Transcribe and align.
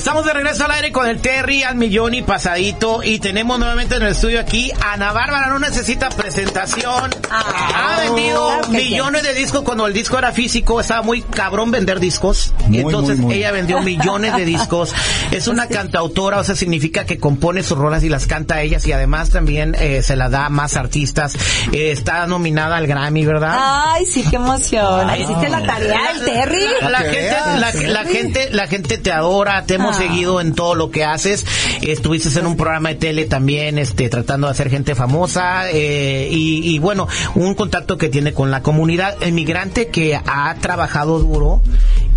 Estamos 0.00 0.24
de 0.24 0.32
regreso 0.32 0.64
al 0.64 0.70
aire 0.70 0.92
con 0.92 1.06
el 1.06 1.20
Terry 1.20 1.62
al 1.62 1.74
millón 1.74 2.14
y 2.14 2.22
pasadito 2.22 3.02
y 3.02 3.18
tenemos 3.18 3.58
nuevamente 3.58 3.96
en 3.96 4.02
el 4.02 4.12
estudio 4.12 4.40
aquí 4.40 4.72
Ana 4.80 5.12
Bárbara, 5.12 5.48
no 5.48 5.58
necesita 5.58 6.08
presentación. 6.08 7.10
ha 7.28 8.00
vendido 8.00 8.48
claro 8.48 8.68
millones 8.70 9.24
de 9.24 9.34
discos 9.34 9.60
cuando 9.60 9.86
el 9.86 9.92
disco 9.92 10.16
era 10.16 10.32
físico, 10.32 10.80
estaba 10.80 11.02
muy 11.02 11.20
cabrón 11.20 11.70
vender 11.70 12.00
discos. 12.00 12.54
y 12.70 12.78
entonces 12.78 13.20
ella 13.30 13.52
vendió 13.52 13.80
millones 13.82 14.34
de 14.36 14.46
discos. 14.46 14.94
Es 15.32 15.48
una 15.48 15.66
cantautora, 15.66 16.38
o 16.38 16.44
sea, 16.44 16.54
significa 16.54 17.04
que 17.04 17.18
compone 17.18 17.62
sus 17.62 17.76
rolas 17.76 18.02
y 18.02 18.08
las 18.08 18.26
canta 18.26 18.62
ellas 18.62 18.86
y 18.86 18.92
además 18.92 19.28
también 19.28 19.76
eh, 19.78 20.02
se 20.02 20.16
la 20.16 20.30
da 20.30 20.46
a 20.46 20.48
más 20.48 20.78
artistas. 20.78 21.34
Eh, 21.72 21.90
está 21.90 22.26
nominada 22.26 22.78
al 22.78 22.86
Grammy, 22.86 23.26
¿verdad? 23.26 23.54
Ay, 23.58 24.06
sí, 24.06 24.24
qué 24.30 24.36
emoción. 24.36 25.14
Hiciste 25.14 25.50
la 25.50 25.62
tarea, 25.62 26.10
el 26.14 26.24
Terry. 26.24 26.64
La, 26.88 26.98
gente, 27.00 27.36
la, 27.58 27.72
la 27.92 28.04
gente, 28.04 28.48
la 28.50 28.66
gente 28.66 28.96
te 28.96 29.12
adora, 29.12 29.66
te 29.66 29.74
hemos 29.74 29.89
Ah. 29.90 29.94
seguido 29.94 30.40
en 30.40 30.54
todo 30.54 30.74
lo 30.74 30.90
que 30.90 31.04
haces. 31.04 31.44
Estuviste 31.82 32.38
en 32.38 32.46
un 32.46 32.56
programa 32.56 32.90
de 32.90 32.94
tele 32.96 33.24
también, 33.24 33.78
este, 33.78 34.08
tratando 34.08 34.46
de 34.46 34.52
hacer 34.52 34.70
gente 34.70 34.94
famosa, 34.94 35.70
eh, 35.70 36.28
y, 36.30 36.74
y 36.74 36.78
bueno, 36.78 37.08
un 37.34 37.54
contacto 37.54 37.98
que 37.98 38.08
tiene 38.08 38.32
con 38.32 38.50
la 38.50 38.62
comunidad 38.62 39.22
emigrante 39.22 39.88
que 39.88 40.16
ha 40.16 40.54
trabajado 40.60 41.18
duro 41.18 41.62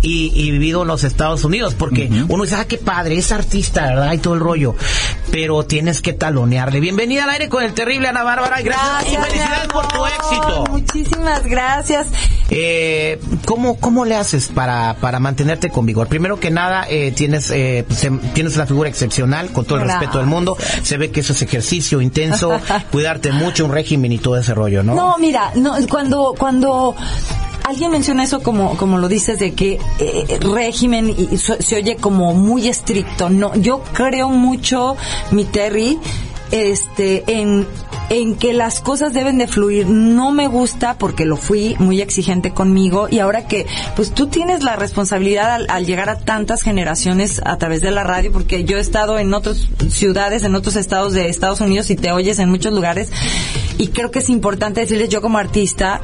y, 0.02 0.30
y 0.34 0.50
vivido 0.50 0.82
en 0.82 0.88
los 0.88 1.02
Estados 1.02 1.44
Unidos, 1.44 1.74
porque 1.74 2.10
uno 2.28 2.44
dice, 2.44 2.56
ah, 2.56 2.66
qué 2.66 2.76
padre, 2.76 3.16
es 3.16 3.32
artista, 3.32 3.86
¿verdad? 3.86 4.12
Y 4.12 4.18
todo 4.18 4.34
el 4.34 4.40
rollo. 4.40 4.76
Pero 5.30 5.64
tienes 5.64 6.02
que 6.02 6.12
talonearle. 6.12 6.78
Bienvenida 6.80 7.24
al 7.24 7.30
aire 7.30 7.48
con 7.48 7.64
el 7.64 7.72
terrible 7.72 8.08
Ana 8.08 8.22
Bárbara, 8.22 8.60
y 8.60 8.64
gracias, 8.64 9.12
y 9.12 9.16
felicidades 9.16 9.68
por 9.68 9.88
tu 9.88 10.04
éxito. 10.06 10.64
Muchísimas 10.70 11.44
gracias. 11.44 12.06
Eh, 12.56 13.18
¿cómo, 13.46 13.80
¿Cómo 13.80 14.04
le 14.04 14.14
haces 14.14 14.46
para, 14.46 14.94
para 15.00 15.18
mantenerte 15.18 15.70
con 15.70 15.86
vigor? 15.86 16.06
Primero 16.06 16.38
que 16.38 16.52
nada, 16.52 16.86
eh, 16.88 17.10
tienes, 17.10 17.50
eh, 17.50 17.84
pues, 17.86 18.04
em, 18.04 18.20
tienes 18.32 18.54
una 18.54 18.64
figura 18.66 18.88
excepcional, 18.88 19.50
con 19.50 19.64
todo 19.64 19.78
el 19.78 19.84
Gracias. 19.84 20.00
respeto 20.02 20.18
del 20.18 20.28
mundo. 20.28 20.56
Se 20.84 20.96
ve 20.96 21.10
que 21.10 21.18
eso 21.20 21.32
es 21.32 21.42
ejercicio 21.42 22.00
intenso, 22.00 22.52
cuidarte 22.92 23.32
mucho, 23.32 23.64
un 23.64 23.72
régimen 23.72 24.12
y 24.12 24.18
todo 24.18 24.36
ese 24.36 24.54
rollo, 24.54 24.84
¿no? 24.84 24.94
No, 24.94 25.16
mira, 25.18 25.50
no, 25.56 25.74
cuando, 25.90 26.34
cuando 26.38 26.94
alguien 27.64 27.90
menciona 27.90 28.22
eso 28.22 28.40
como, 28.40 28.76
como 28.76 28.98
lo 28.98 29.08
dices 29.08 29.40
de 29.40 29.52
que 29.54 29.80
eh, 29.98 30.38
régimen 30.40 31.08
y 31.08 31.36
so- 31.38 31.56
se 31.60 31.74
oye 31.76 31.96
como 31.96 32.34
muy 32.34 32.68
estricto. 32.68 33.30
No, 33.30 33.52
yo 33.56 33.82
creo 33.92 34.28
mucho, 34.28 34.96
mi 35.32 35.44
Terry, 35.44 35.98
este, 36.52 37.24
en, 37.26 37.66
en 38.10 38.36
que 38.36 38.52
las 38.52 38.80
cosas 38.80 39.12
deben 39.12 39.38
de 39.38 39.46
fluir. 39.46 39.86
No 39.86 40.30
me 40.30 40.46
gusta 40.46 40.98
porque 40.98 41.24
lo 41.24 41.36
fui 41.36 41.76
muy 41.78 42.00
exigente 42.00 42.52
conmigo 42.52 43.08
y 43.10 43.18
ahora 43.18 43.46
que, 43.46 43.66
pues 43.96 44.12
tú 44.12 44.26
tienes 44.26 44.62
la 44.62 44.76
responsabilidad 44.76 45.66
al, 45.68 45.86
llegar 45.86 46.08
a 46.08 46.18
tantas 46.18 46.62
generaciones 46.62 47.40
a 47.44 47.56
través 47.58 47.80
de 47.80 47.90
la 47.90 48.04
radio, 48.04 48.32
porque 48.32 48.64
yo 48.64 48.78
he 48.78 48.80
estado 48.80 49.18
en 49.18 49.32
otras 49.34 49.68
ciudades, 49.88 50.42
en 50.44 50.54
otros 50.54 50.76
estados 50.76 51.12
de 51.12 51.28
Estados 51.28 51.60
Unidos 51.60 51.90
y 51.90 51.96
te 51.96 52.12
oyes 52.12 52.38
en 52.38 52.50
muchos 52.50 52.72
lugares 52.72 53.10
y 53.78 53.88
creo 53.88 54.10
que 54.10 54.20
es 54.20 54.28
importante 54.28 54.80
decirles 54.80 55.08
yo 55.08 55.20
como 55.20 55.38
artista 55.38 56.00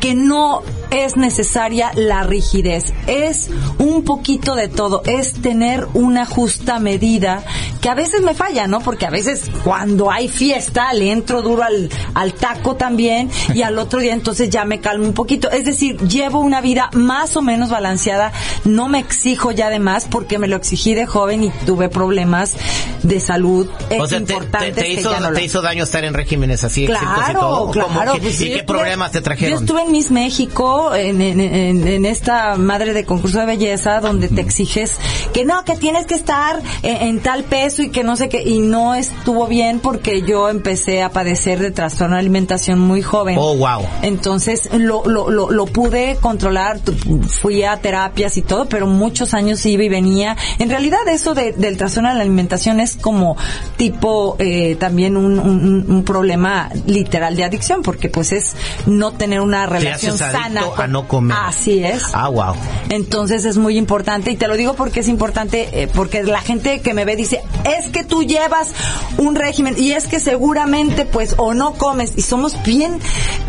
que 0.00 0.14
no 0.14 0.62
es 0.92 1.16
necesaria 1.16 1.90
la 1.94 2.22
rigidez, 2.22 2.92
es 3.06 3.48
un 3.78 4.04
poquito 4.04 4.54
de 4.54 4.68
todo, 4.68 5.02
es 5.06 5.32
tener 5.32 5.86
una 5.94 6.26
justa 6.26 6.78
medida 6.78 7.44
que 7.80 7.88
a 7.88 7.94
veces 7.94 8.20
me 8.22 8.34
falla, 8.34 8.66
¿no? 8.66 8.80
Porque 8.80 9.06
a 9.06 9.10
veces 9.10 9.50
cuando 9.64 10.10
hay 10.10 10.28
fiesta 10.28 10.92
le 10.92 11.10
entro 11.10 11.42
duro 11.42 11.62
al, 11.64 11.90
al 12.14 12.32
taco 12.34 12.76
también 12.76 13.30
y 13.54 13.62
al 13.62 13.78
otro 13.78 13.98
día 14.00 14.12
entonces 14.12 14.50
ya 14.50 14.64
me 14.64 14.80
calmo 14.80 15.04
un 15.06 15.14
poquito. 15.14 15.50
Es 15.50 15.64
decir, 15.64 15.96
llevo 16.08 16.38
una 16.40 16.60
vida 16.60 16.90
más 16.92 17.36
o 17.36 17.42
menos 17.42 17.70
balanceada, 17.70 18.32
no 18.64 18.88
me 18.88 18.98
exijo 19.00 19.50
ya 19.50 19.68
de 19.70 19.78
más 19.80 20.04
porque 20.08 20.38
me 20.38 20.46
lo 20.46 20.56
exigí 20.56 20.94
de 20.94 21.06
joven 21.06 21.44
y 21.44 21.50
tuve 21.66 21.88
problemas 21.88 22.54
de 23.02 23.18
salud. 23.18 23.68
Es 23.90 24.00
o 24.00 24.06
sea, 24.06 24.18
te, 24.18 24.32
importante 24.32 24.72
te- 24.72 24.80
te 24.80 24.82
que 24.82 24.92
hizo, 25.00 25.10
ya 25.10 25.20
no 25.20 25.30
lo 25.30 25.36
te 25.38 25.44
hizo 25.44 25.60
daño 25.62 25.82
estar 25.84 26.04
en 26.04 26.14
regímenes 26.14 26.62
así 26.64 26.84
y 26.84 26.86
Claro, 26.86 27.40
todo. 27.40 27.66
¿Cómo 27.72 27.88
claro. 27.88 28.12
que- 28.14 28.20
pues 28.20 28.40
¿Y 28.40 28.44
yo 28.48 28.52
qué 28.54 28.60
estuve- 28.60 28.78
problemas 28.78 29.10
te 29.12 29.20
trajeron? 29.22 29.54
Yo 29.54 29.60
estuve 29.60 29.82
en 29.82 29.92
Miss 29.92 30.10
México, 30.10 30.81
en, 30.94 31.20
en, 31.20 31.40
en- 31.40 31.86
en 31.88 32.04
esta 32.04 32.56
madre 32.56 32.92
de 32.92 33.04
concurso 33.04 33.38
de 33.40 33.46
belleza, 33.46 34.00
donde 34.00 34.28
te 34.28 34.40
exiges 34.40 34.96
que 35.32 35.44
no, 35.44 35.64
que 35.64 35.76
tienes 35.76 36.06
que 36.06 36.14
estar 36.14 36.60
en, 36.82 37.20
tal 37.20 37.44
peso 37.44 37.82
y 37.82 37.90
que 37.90 38.02
no 38.04 38.16
sé 38.16 38.28
qué, 38.28 38.42
y 38.42 38.60
no 38.60 38.94
estuvo 38.94 39.46
bien 39.46 39.80
porque 39.80 40.22
yo 40.22 40.48
empecé 40.48 41.02
a 41.02 41.10
padecer 41.10 41.58
de 41.60 41.70
trastorno 41.70 42.16
de 42.16 42.20
alimentación 42.20 42.78
muy 42.80 43.02
joven. 43.02 43.36
Oh, 43.38 43.54
wow. 43.56 43.82
Entonces 44.02 44.68
lo, 44.72 45.04
lo, 45.06 45.30
lo, 45.30 45.50
lo 45.50 45.66
pude 45.66 46.16
controlar, 46.20 46.80
fui 47.28 47.62
a 47.62 47.76
terapias 47.78 48.36
y 48.36 48.42
todo, 48.42 48.66
pero 48.68 48.86
muchos 48.86 49.34
años 49.34 49.64
iba 49.66 49.82
y 49.84 49.88
venía. 49.88 50.36
En 50.58 50.68
realidad 50.70 51.00
eso 51.08 51.34
de- 51.34 51.52
del 51.52 51.76
trastorno 51.76 52.08
de 52.10 52.16
la 52.16 52.22
alimentación 52.22 52.80
es 52.80 52.96
como 52.96 53.36
tipo 53.76 54.36
eh, 54.38 54.76
también 54.78 55.16
un, 55.16 55.38
un, 55.38 55.86
un 55.88 56.04
problema 56.04 56.68
literal 56.86 57.36
de 57.36 57.44
adicción, 57.44 57.82
porque 57.82 58.08
pues 58.08 58.32
es 58.32 58.54
no 58.86 59.12
tener 59.12 59.40
una 59.40 59.66
relación 59.66 60.16
sana. 60.32 60.60
Adicto 60.72 60.82
a 60.82 60.86
no 60.86 61.08
comer. 61.08 61.36
Así 61.40 61.84
es. 61.84 62.04
Ah, 62.12 62.28
wow. 62.28 62.54
Entonces 62.88 63.44
es 63.44 63.58
muy 63.58 63.76
importante 63.76 64.30
y 64.30 64.36
te 64.36 64.48
lo 64.48 64.56
digo 64.56 64.74
porque 64.74 65.00
es 65.00 65.08
importante 65.08 65.82
eh, 65.82 65.88
porque 65.92 66.22
la 66.22 66.40
gente 66.40 66.80
que 66.80 66.94
me 66.94 67.04
ve 67.04 67.16
dice 67.16 67.42
es 67.64 67.90
que 67.90 68.04
tú 68.04 68.22
llevas 68.22 68.72
un 69.18 69.34
régimen 69.34 69.74
y 69.78 69.92
es 69.92 70.06
que 70.06 70.20
seguramente 70.20 71.04
pues 71.04 71.34
o 71.38 71.54
no 71.54 71.74
comes 71.74 72.12
y 72.16 72.22
somos 72.22 72.62
bien 72.62 72.98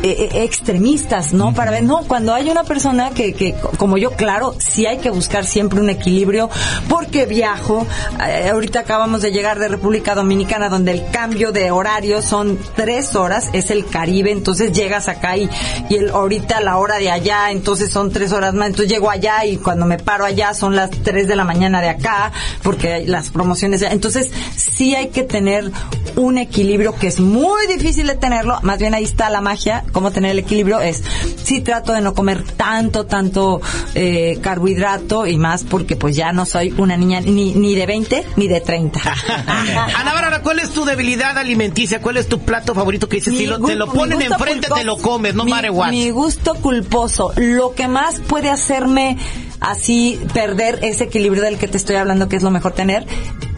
eh, 0.01 0.29
eh, 0.33 0.43
extremistas, 0.43 1.33
¿no? 1.33 1.53
Para 1.53 1.71
ver, 1.71 1.83
no, 1.83 2.03
cuando 2.07 2.33
hay 2.33 2.49
una 2.49 2.63
persona 2.63 3.11
que, 3.11 3.33
que 3.33 3.55
como 3.77 3.97
yo, 3.97 4.11
claro, 4.11 4.55
sí 4.59 4.85
hay 4.85 4.97
que 4.97 5.09
buscar 5.09 5.45
siempre 5.45 5.79
un 5.79 5.89
equilibrio 5.89 6.49
porque 6.89 7.25
viajo. 7.25 7.85
Eh, 8.27 8.49
ahorita 8.49 8.81
acabamos 8.81 9.21
de 9.21 9.31
llegar 9.31 9.59
de 9.59 9.67
República 9.67 10.15
Dominicana 10.15 10.69
donde 10.69 10.91
el 10.91 11.09
cambio 11.11 11.51
de 11.51 11.71
horario 11.71 12.21
son 12.21 12.59
tres 12.75 13.15
horas, 13.15 13.49
es 13.53 13.71
el 13.71 13.85
Caribe, 13.85 14.31
entonces 14.31 14.71
llegas 14.71 15.07
acá 15.07 15.37
y, 15.37 15.49
y 15.89 15.95
el, 15.95 16.09
ahorita 16.09 16.61
la 16.61 16.77
hora 16.77 16.97
de 16.97 17.11
allá, 17.13 17.51
entonces 17.51 17.91
son 17.91 18.11
tres 18.11 18.31
horas 18.33 18.53
más, 18.53 18.67
entonces 18.67 18.91
llego 18.91 19.09
allá 19.09 19.45
y 19.45 19.57
cuando 19.57 19.85
me 19.85 19.97
paro 19.97 20.25
allá 20.25 20.53
son 20.53 20.75
las 20.75 20.91
tres 20.91 21.27
de 21.27 21.35
la 21.35 21.43
mañana 21.43 21.81
de 21.81 21.89
acá, 21.89 22.31
porque 22.61 23.05
las 23.07 23.29
promociones, 23.29 23.81
entonces 23.83 24.31
sí 24.55 24.95
hay 24.95 25.09
que 25.09 25.23
tener 25.23 25.71
un 26.15 26.37
equilibrio 26.37 26.95
que 26.95 27.07
es 27.07 27.19
muy 27.19 27.65
difícil 27.67 28.07
de 28.07 28.15
tenerlo, 28.15 28.59
más 28.61 28.77
bien 28.79 28.93
ahí 28.93 29.03
está 29.03 29.29
la 29.29 29.41
magia, 29.41 29.83
cómo 29.91 30.11
tener 30.11 30.31
el 30.31 30.39
equilibrio 30.39 30.79
es, 30.81 31.03
sí 31.43 31.61
trato 31.61 31.93
de 31.93 32.01
no 32.01 32.13
comer 32.13 32.43
tanto, 32.43 33.05
tanto 33.05 33.61
eh, 33.95 34.37
carbohidrato 34.41 35.25
y 35.27 35.37
más 35.37 35.63
porque 35.63 35.95
pues 35.95 36.15
ya 36.15 36.31
no 36.31 36.45
soy 36.45 36.73
una 36.77 36.97
niña 36.97 37.19
ni, 37.21 37.53
ni 37.53 37.75
de 37.75 37.85
20 37.85 38.25
ni 38.35 38.47
de 38.47 38.61
30. 38.61 38.99
Ana 39.47 40.13
Bárbara, 40.13 40.41
¿cuál 40.41 40.59
es 40.59 40.69
tu 40.71 40.85
debilidad 40.85 41.37
alimenticia? 41.37 42.01
¿Cuál 42.01 42.17
es 42.17 42.27
tu 42.27 42.39
plato 42.39 42.73
favorito 42.75 43.09
que 43.09 43.17
dices? 43.17 43.35
Si 43.37 43.45
lo- 43.45 43.59
te 43.59 43.75
lo 43.75 43.87
ponen 43.91 44.21
enfrente, 44.21 44.67
te 44.73 44.83
lo 44.83 44.97
comes, 44.97 45.33
no 45.35 45.45
mi, 45.45 45.51
matter 45.51 45.71
what. 45.71 45.89
Mi 45.89 46.09
gusto 46.11 46.55
culposo. 46.55 47.33
Lo 47.37 47.73
que 47.73 47.87
más 47.87 48.19
puede 48.19 48.49
hacerme 48.49 49.17
así 49.59 50.19
perder 50.33 50.79
ese 50.83 51.05
equilibrio 51.05 51.41
del 51.43 51.57
que 51.57 51.67
te 51.67 51.77
estoy 51.77 51.95
hablando, 51.95 52.27
que 52.29 52.35
es 52.35 52.43
lo 52.43 52.51
mejor 52.51 52.73
tener, 52.73 53.05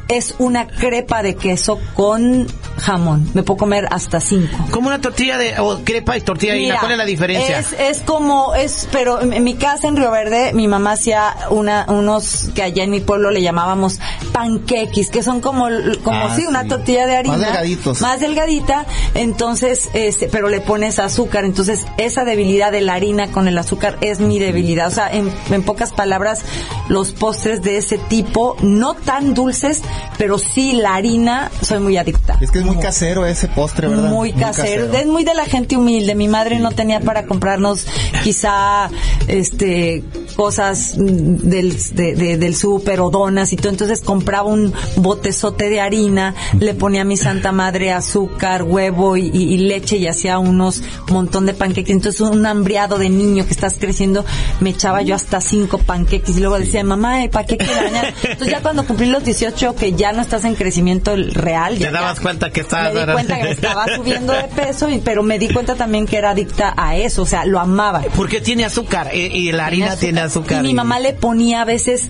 es 0.07 0.35
una 0.39 0.67
crepa 0.67 1.23
de 1.23 1.35
queso 1.35 1.79
con 1.93 2.47
jamón. 2.77 3.30
Me 3.33 3.44
puedo 3.44 3.57
comer 3.57 3.88
hasta 3.92 4.19
cinco. 4.19 4.56
Como 4.72 4.88
una 4.88 5.01
tortilla 5.01 5.38
de, 5.38 5.60
o 5.60 5.80
crepa 5.83 6.18
y 6.18 6.22
tortilla 6.22 6.54
de 6.54 6.60
harina, 6.60 6.80
¿cuál 6.80 6.92
es 6.94 6.98
la 6.98 7.06
diferencia? 7.06 7.60
Es, 7.60 7.74
es 7.74 8.01
como, 8.01 8.56
es, 8.56 8.88
pero 8.92 9.22
en, 9.22 9.44
mi 9.44 9.56
casa 9.56 9.88
en 9.88 9.95
Río 9.95 10.12
Verde, 10.12 10.54
mi 10.54 10.68
mamá 10.68 10.94
hacía 10.94 11.36
una, 11.50 11.86
unos 11.88 12.50
que 12.54 12.63
allá 12.63 12.83
en 12.83 12.92
mi 12.92 13.00
pueblo 13.00 13.31
le 13.31 13.42
llamábamos 13.42 14.00
panquequis, 14.31 15.10
que 15.10 15.24
son 15.24 15.42
como, 15.42 15.68
como 16.04 16.25
Ah, 16.25 16.33
sí, 16.36 16.45
una 16.45 16.68
tortilla 16.68 17.06
de 17.07 17.18
harina. 17.18 17.38
Más 17.38 17.45
delgaditos. 17.48 18.01
Más 18.01 18.19
delgadita, 18.19 18.86
entonces, 19.13 19.89
este, 19.94 20.27
pero 20.27 20.50
le 20.50 20.62
pones 20.62 21.00
azúcar, 21.00 21.45
entonces 21.45 21.86
esa 21.98 22.25
debilidad 22.25 22.72
de 22.72 22.81
la 22.81 22.94
harina 22.94 23.31
con 23.31 23.48
el 23.48 23.57
azúcar 23.57 23.98
es 24.01 24.19
mi 24.19 24.39
debilidad. 24.39 24.88
O 24.88 24.92
sea, 24.92 25.12
en, 25.12 25.31
en 25.51 25.63
pocas 25.63 25.92
palabras, 25.92 26.44
los 26.89 27.12
postres 27.12 27.62
de 27.62 27.77
ese 27.77 27.98
tipo, 27.98 28.57
no 28.62 28.95
tan 28.95 29.33
dulces, 29.33 29.81
pero 30.18 30.38
sí 30.38 30.74
la 30.74 30.95
harina, 30.95 31.51
soy 31.62 31.80
muy 31.80 31.98
adicta. 31.98 32.38
Es 32.42 32.51
que 32.51 32.60
es 32.60 32.64
muy 32.65 32.77
casero 32.77 33.25
ese 33.25 33.47
postre, 33.47 33.88
¿verdad? 33.88 34.09
Muy 34.09 34.33
casero. 34.33 34.91
Es 34.94 35.06
muy 35.07 35.23
de 35.23 35.33
la 35.33 35.45
gente 35.45 35.77
humilde. 35.77 36.15
Mi 36.15 36.27
madre 36.27 36.59
no 36.59 36.71
tenía 36.71 37.00
para 37.00 37.25
comprarnos 37.25 37.85
quizá 38.23 38.89
este 39.27 40.03
cosas 40.35 40.95
del, 40.97 41.77
de- 41.95 42.15
de- 42.15 42.38
del 42.38 42.56
súper 42.56 43.00
o 43.00 43.09
donas 43.09 43.53
y 43.53 43.56
todo. 43.56 43.69
Entonces 43.69 44.01
compraba 44.01 44.50
un 44.50 44.73
botezote 44.97 45.69
de 45.69 45.79
harina, 45.79 46.35
le 46.59 46.73
ponía 46.73 47.01
a 47.01 47.06
mi 47.06 47.15
santa 47.17 47.51
madre 47.51 47.91
azúcar, 47.94 48.63
huevo 48.63 49.15
y, 49.17 49.29
y- 49.33 49.53
y 49.53 49.57
leche 49.57 49.97
y 49.97 50.07
hacía 50.07 50.39
unos 50.39 50.81
montón 51.09 51.45
de 51.45 51.53
panqueques. 51.53 51.91
Entonces 51.95 52.19
un 52.21 52.45
hambriado 52.45 52.97
de 52.97 53.09
niño 53.09 53.45
que 53.45 53.51
estás 53.53 53.75
creciendo, 53.79 54.25
me 54.59 54.71
echaba 54.71 55.01
yo 55.01 55.15
hasta 55.15 55.39
cinco 55.39 55.77
panqueques 55.77 56.35
y 56.38 56.39
luego 56.41 56.59
decía, 56.59 56.83
mamá, 56.83 57.23
de 57.65 57.73
la 57.73 57.83
mañana". 57.83 58.13
Entonces 58.23 58.50
ya 58.50 58.62
cuando 58.62 58.85
cumplí 58.85 59.07
los 59.07 59.23
18, 59.23 59.75
que 59.75 59.94
ya 59.94 60.12
no 60.12 60.21
estás 60.21 60.44
en 60.44 60.56
crecimiento 60.56 61.15
real, 61.15 61.75
Te 61.75 61.85
ya- 61.85 61.91
dabas 61.91 62.17
ya- 62.17 62.23
cuenta 62.23 62.51
que 62.55 62.61
estabas... 62.61 62.93
me 62.93 63.05
di 63.05 63.11
cuenta 63.11 63.37
que 63.37 63.43
me 63.43 63.51
estaba 63.51 63.85
subiendo 63.95 64.33
de 64.33 64.43
peso, 64.45 64.89
y- 64.89 64.99
pero 64.99 65.21
me 65.23 65.37
di 65.37 65.49
cuenta 65.49 65.75
también 65.75 66.05
que 66.07 66.17
era 66.17 66.31
adicta 66.31 66.73
a 66.77 66.95
eso, 66.95 67.21
o 67.23 67.25
sea, 67.25 67.45
lo 67.45 67.59
amaba. 67.59 68.01
Porque 68.15 68.39
tiene 68.41 68.63
azúcar 68.65 69.09
eh, 69.13 69.29
y 69.31 69.51
la 69.51 69.65
harina 69.67 69.95
tiene 69.97 70.21
azúcar. 70.21 70.63
Y 70.63 70.67
mi 70.69 70.73
mamá 70.73 70.99
le 70.99 71.13
ponía 71.13 71.61
a 71.61 71.65
veces 71.65 72.09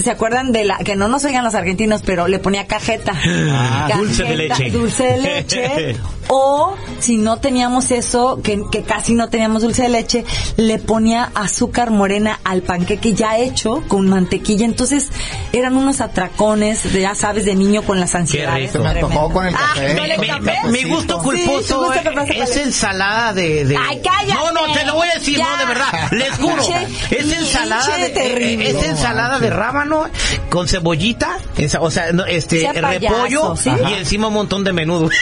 ¿Se 0.00 0.10
acuerdan 0.10 0.52
de 0.52 0.64
la 0.64 0.78
que 0.78 0.96
no 0.96 1.08
nos 1.08 1.24
oigan 1.24 1.44
los 1.44 1.54
argentinos, 1.54 2.02
pero 2.04 2.26
le 2.28 2.38
ponía 2.38 2.66
cajeta? 2.66 3.12
Ah, 3.14 3.90
dulce 3.96 4.24
de 4.24 4.36
leche. 4.36 4.70
Dulce 4.70 5.02
de 5.04 5.16
leche. 5.18 5.96
o 6.28 6.74
si 6.98 7.18
no 7.18 7.38
teníamos 7.38 7.90
eso, 7.90 8.40
que, 8.42 8.62
que 8.70 8.82
casi 8.84 9.12
no 9.14 9.28
teníamos 9.28 9.62
dulce 9.62 9.82
de 9.82 9.88
leche, 9.90 10.24
le 10.56 10.78
ponía 10.78 11.30
azúcar 11.34 11.90
morena 11.90 12.40
al 12.44 12.62
panqueque 12.62 13.12
ya 13.12 13.36
hecho 13.38 13.82
con 13.88 14.08
mantequilla. 14.08 14.64
Entonces 14.64 15.10
eran 15.52 15.76
unos 15.76 16.00
atracones, 16.00 16.90
de, 16.92 17.02
ya 17.02 17.14
sabes, 17.14 17.44
de 17.44 17.54
niño 17.54 17.82
con 17.82 18.00
las 18.00 18.14
ansiedades. 18.14 18.70
Se 18.70 18.78
me 18.78 18.88
antojó 18.88 19.30
con 19.30 19.46
el 19.46 19.54
Ah, 19.54 19.72
café. 19.74 19.94
¿no 19.94 20.06
le 20.06 20.16
Mi, 20.18 20.26
café? 20.28 20.54
mi- 20.66 20.72
mi 20.72 20.84
gusto 20.84 21.18
Sí, 21.18 21.24
culposo 21.24 21.62
su 21.62 21.78
gusto 21.84 22.02
culposo, 22.14 22.32
es 22.32 22.56
ensalada 22.56 23.32
de, 23.34 23.64
de- 23.66 23.76
Ay, 23.76 24.00
cállate. 24.02 24.32
No, 24.34 24.52
no, 24.66 24.72
te 24.72 24.84
lo 24.86 24.94
voy 24.94 25.08
a 25.08 25.18
decir, 25.18 25.36
Ya. 25.38 25.50
no, 25.50 25.56
de 25.58 25.64
verdad. 25.66 25.92
Les 26.12 26.30
juro. 26.38 26.62
Es 27.10 27.32
ensalada 27.32 27.98
de, 27.98 28.08
terrible. 28.10 28.70
es 28.70 28.82
ensalada 28.84 29.38
de 29.38 29.50
rábano 29.84 30.08
con 30.50 30.68
cebollita, 30.68 31.38
esa- 31.56 31.80
o 31.80 31.90
sea, 31.90 32.12
no, 32.12 32.24
este 32.24 32.60
Sea 32.60 32.72
payaso, 32.74 33.14
repollo 33.16 33.56
¿sí? 33.56 33.70
y 33.90 33.92
encima 33.94 34.28
un 34.28 34.34
montón 34.34 34.64
de 34.64 34.72
menudo. 34.72 35.08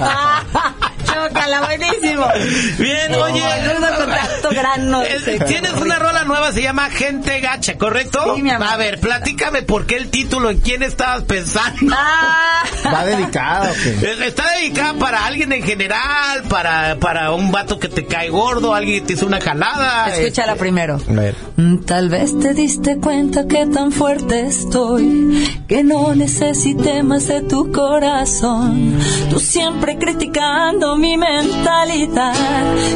Chócala, 1.14 1.60
buenísimo. 1.62 2.26
Bien, 2.78 3.14
oye, 3.14 3.42
tanto 3.80 4.50
grano. 4.50 5.02
Eh, 5.02 5.38
Tienes 5.46 5.72
una 5.74 5.98
rola 5.98 6.24
nueva, 6.24 6.52
se 6.52 6.62
llama 6.62 6.90
Gente 6.90 7.40
Gacha, 7.40 7.76
¿correcto? 7.78 8.34
Sí, 8.36 8.42
mi 8.42 8.50
amor. 8.50 8.68
A 8.68 8.76
ver, 8.76 9.00
platícame 9.00 9.62
por 9.62 9.86
qué 9.86 9.96
el 9.96 10.10
título, 10.10 10.50
en 10.50 10.60
quién 10.60 10.82
estabas 10.82 11.22
pensando. 11.24 11.94
Ah. 11.96 12.62
¿Va 12.92 13.04
dedicado 13.04 13.70
o 13.70 13.74
qué? 13.74 13.90
Eh, 14.06 14.16
Está 14.26 14.44
dedicada 14.58 14.94
para 14.94 15.26
alguien 15.26 15.52
en 15.52 15.62
general, 15.62 16.42
para, 16.48 16.96
para 16.96 17.32
un 17.32 17.50
vato 17.52 17.78
que 17.78 17.88
te 17.88 18.06
cae 18.06 18.28
gordo, 18.30 18.74
alguien 18.74 19.00
que 19.00 19.06
te 19.08 19.12
hizo 19.14 19.26
una 19.26 19.40
jalada. 19.40 20.08
Escúchala 20.14 20.56
primero. 20.56 21.00
A 21.08 21.12
ver. 21.12 21.34
Mm, 21.56 21.78
Tal 21.84 22.08
vez 22.08 22.38
te 22.38 22.54
diste 22.54 22.98
cuenta 22.98 23.46
que 23.46 23.66
tan 23.66 23.90
fuerte 23.92 24.46
estoy, 24.46 25.62
que 25.68 25.82
no 25.84 26.14
necesité 26.14 27.02
más 27.02 27.26
de 27.28 27.42
tu 27.42 27.70
corazón. 27.72 28.98
Tú 29.30 29.38
siempre 29.40 29.98
criticando 29.98 30.96
mi 31.00 31.16
mentalidad, 31.16 32.34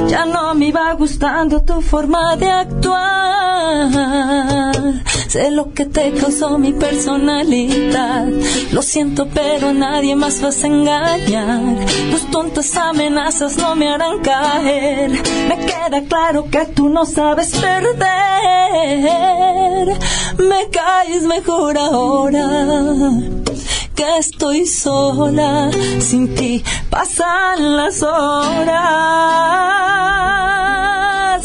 ya 0.07 0.27
no 0.27 0.55
me 0.55 0.67
iba 0.67 0.93
gustando 0.95 1.63
tu 1.63 1.81
forma 1.81 2.37
de 2.37 2.51
actuar. 2.51 3.91
Sé 5.29 5.51
lo 5.51 5.73
que 5.73 5.87
te 5.87 6.13
causó 6.13 6.59
mi 6.59 6.73
personalidad, 6.73 8.29
lo 8.73 8.83
siento 8.83 9.27
pero 9.33 9.73
nadie 9.73 10.15
más 10.15 10.43
vas 10.43 10.63
a 10.63 10.67
engañar. 10.67 11.87
Tus 12.11 12.31
tontas 12.31 12.77
amenazas 12.77 13.57
no 13.57 13.75
me 13.75 13.89
harán 13.89 14.19
caer, 14.21 15.11
me 15.49 15.57
queda 15.67 16.03
claro 16.07 16.45
que 16.51 16.67
tú 16.67 16.91
no 16.91 17.07
sabes 17.07 17.53
perder. 17.57 18.05
Me 20.39 20.69
caes 20.71 21.23
mejor 21.23 21.79
ahora 21.79 22.45
que 23.95 24.19
estoy 24.19 24.67
sola, 24.67 25.71
sin 26.01 26.35
ti 26.35 26.65
pasan 26.91 27.77
las 27.77 28.03
horas. 28.03 28.75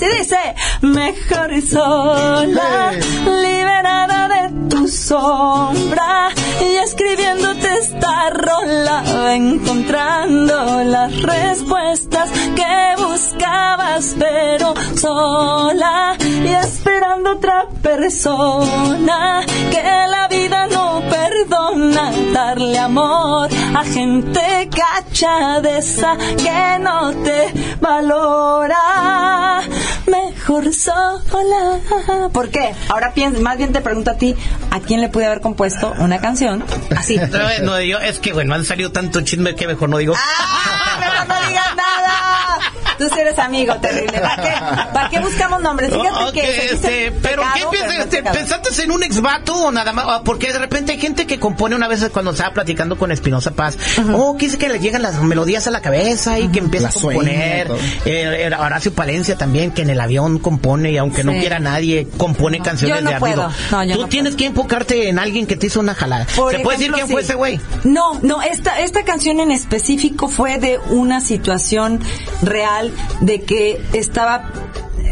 Y 0.01 0.05
dice, 0.17 0.55
mejor 0.81 1.61
sola, 1.61 2.91
liberada 3.25 4.27
de 4.27 4.49
tu 4.69 4.87
sombra, 4.87 6.29
y 6.61 6.75
escribiéndote 6.77 7.67
esta 7.79 8.29
rola, 8.31 9.33
encontrando 9.33 10.83
las 10.83 11.21
respuestas 11.21 12.29
que 12.55 13.03
buscabas, 13.03 14.15
pero 14.17 14.73
sola, 14.95 16.15
y 16.19 16.47
esperando 16.47 17.31
otra 17.31 17.67
persona, 17.81 19.41
que 19.71 19.83
la 19.83 20.27
vida 20.27 20.67
no 20.67 21.01
perdona, 21.09 22.11
darle 22.33 22.77
amor 22.77 23.49
a 23.75 23.83
gente 23.83 24.69
cacha 24.69 25.61
de 25.61 25.77
esa 25.77 26.17
que 26.17 26.79
no 26.79 27.11
te 27.23 27.53
valora. 27.79 29.61
Mejor 30.07 30.73
sola. 30.73 32.29
¿Por 32.33 32.49
qué? 32.49 32.73
Ahora 32.89 33.13
piensa, 33.13 33.39
más 33.41 33.57
bien 33.57 33.71
te 33.71 33.81
pregunto 33.81 34.11
a 34.11 34.15
ti, 34.15 34.35
¿a 34.71 34.79
quién 34.79 35.01
le 35.01 35.09
pude 35.09 35.25
haber 35.25 35.41
compuesto 35.41 35.93
una 35.99 36.19
canción 36.19 36.48
así? 36.95 37.17
No, 37.29 37.59
no, 37.63 37.81
yo, 37.81 37.99
es 37.99 38.19
que 38.19 38.33
bueno, 38.33 38.55
han 38.55 38.65
salido 38.65 38.91
tanto 38.91 39.21
chisme 39.21 39.55
que 39.55 39.67
mejor 39.67 39.89
no 39.89 39.97
digo. 39.97 40.15
¡Ah! 40.17 40.97
¡Mejor 40.99 41.27
no 41.27 41.47
digas 41.47 41.75
nada! 41.75 42.59
Tú 42.99 43.07
sí 43.07 43.19
eres 43.21 43.39
amigo, 43.39 43.73
terrible. 43.77 44.19
¿Para 44.19 44.35
qué, 44.35 44.93
¿Para 44.93 45.09
qué 45.09 45.19
buscamos 45.21 45.61
nombres? 45.61 45.89
Fíjate 45.89 46.33
que... 46.33 46.65
este, 46.65 47.11
pero 47.21 47.43
pecado, 47.43 47.71
¿qué 47.71 47.77
piensas? 47.77 47.93
pero 47.93 47.97
no 47.97 48.03
Este. 48.03 48.23
¿Pensaste 48.23 48.83
en 48.83 48.91
un 48.91 49.03
exvato 49.03 49.55
o 49.55 49.71
nada 49.71 49.93
más? 49.93 50.05
Ah, 50.07 50.21
Porque 50.23 50.51
de 50.51 50.59
repente 50.59 50.91
hay 50.91 50.99
gente 50.99 51.25
que 51.25 51.39
compone 51.39 51.77
una 51.77 51.87
vez 51.87 52.09
cuando 52.11 52.31
estaba 52.31 52.53
platicando 52.53 52.97
con 52.97 53.13
Espinosa 53.13 53.51
Paz. 53.51 53.77
Oh, 54.13 54.35
que 54.37 54.47
dice 54.47 54.57
que 54.57 54.67
le 54.67 54.79
llegan 54.79 55.01
las 55.01 55.21
melodías 55.21 55.65
a 55.67 55.71
la 55.71 55.81
cabeza 55.81 56.39
y 56.39 56.49
que 56.49 56.59
empieza 56.59 56.87
La 56.87 56.89
a 56.89 57.01
componer. 57.01 57.71
Eh, 58.05 58.51
Horacio 58.59 58.93
Palencia 58.93 59.37
también, 59.37 59.71
que 59.71 59.83
en 59.83 59.91
el 59.91 60.01
avión 60.01 60.39
compone 60.39 60.91
y 60.91 60.97
aunque 60.97 61.23
no 61.23 61.31
quiera 61.31 61.59
nadie, 61.59 62.05
compone 62.17 62.59
canciones 62.59 62.97
Yo 62.97 63.03
no 63.03 63.11
de 63.11 63.19
puedo. 63.19 63.49
No, 63.71 63.83
yo 63.85 63.95
Tú 63.95 64.01
no 64.01 64.09
tienes 64.09 64.35
que 64.35 64.45
enfocarte 64.45 65.07
en 65.07 65.19
alguien 65.19 65.47
que 65.47 65.55
te 65.55 65.67
hizo 65.67 65.79
una 65.79 65.95
jalada. 65.95 66.27
Por 66.35 66.51
¿Se 66.51 66.59
puede 66.59 66.77
decir 66.77 66.93
quién 66.93 67.07
fue 67.07 67.21
sí. 67.21 67.27
ese 67.27 67.35
güey? 67.35 67.59
No, 67.85 68.19
no, 68.21 68.41
esta, 68.41 68.81
esta 68.81 69.03
canción 69.03 69.39
en 69.39 69.51
específico 69.51 70.27
fue 70.27 70.57
de 70.57 70.79
una 70.89 71.21
situación 71.21 72.01
real 72.41 72.88
de 73.21 73.41
que 73.41 73.81
estaba 73.93 74.49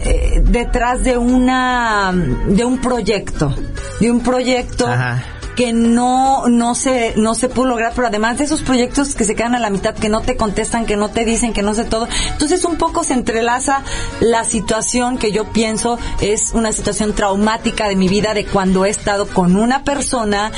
eh, 0.05 0.41
detrás 0.43 1.03
de 1.03 1.17
una 1.17 2.13
de 2.48 2.63
un 2.63 2.79
proyecto, 2.79 3.53
de 4.00 4.12
un 4.12 4.22
proyecto 4.22 4.88
Ajá. 4.88 5.24
que 5.55 5.74
no 5.74 6.48
no 6.48 6.75
se 6.75 7.13
no 7.17 7.36
se 7.36 7.50
pudo 7.50 7.65
lograr, 7.65 7.93
pero 7.96 8.07
además 8.07 8.38
de 8.38 8.46
esos 8.46 8.62
proyectos 8.62 9.15
que 9.15 9.24
se 9.24 9.36
quedan 9.36 9.55
a 9.55 9.60
la 9.60 9.69
mitad, 9.69 9.96
que 9.96 10.07
no 10.07 10.22
te 10.22 10.38
contestan, 10.38 10.86
que 10.86 10.96
no 10.96 11.10
te 11.10 11.25
dicen, 11.25 11.51
que 11.51 11.62
no 11.62 11.74
sé 11.74 11.84
todo. 11.84 12.07
Entonces 12.31 12.63
un 12.63 12.77
poco 12.77 13.03
se 13.03 13.13
entrelaza 13.13 13.84
la 14.19 14.43
situación 14.43 15.17
que 15.17 15.31
yo 15.31 15.51
pienso 15.51 16.00
es 16.22 16.53
una 16.53 16.72
situación 16.72 17.13
traumática 17.13 17.89
de 17.89 17.96
mi 17.96 18.07
vida 18.07 18.34
de 18.34 18.46
cuando 18.46 18.86
he 18.86 18.89
estado 18.89 19.27
con 19.27 19.55
una 19.57 19.84
persona 19.84 20.51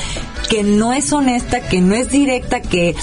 que 0.50 0.64
no 0.64 0.94
es 0.94 1.12
honesta, 1.14 1.62
que 1.62 1.82
no 1.82 1.96
es 1.96 2.10
directa, 2.10 2.62
que 2.62 2.96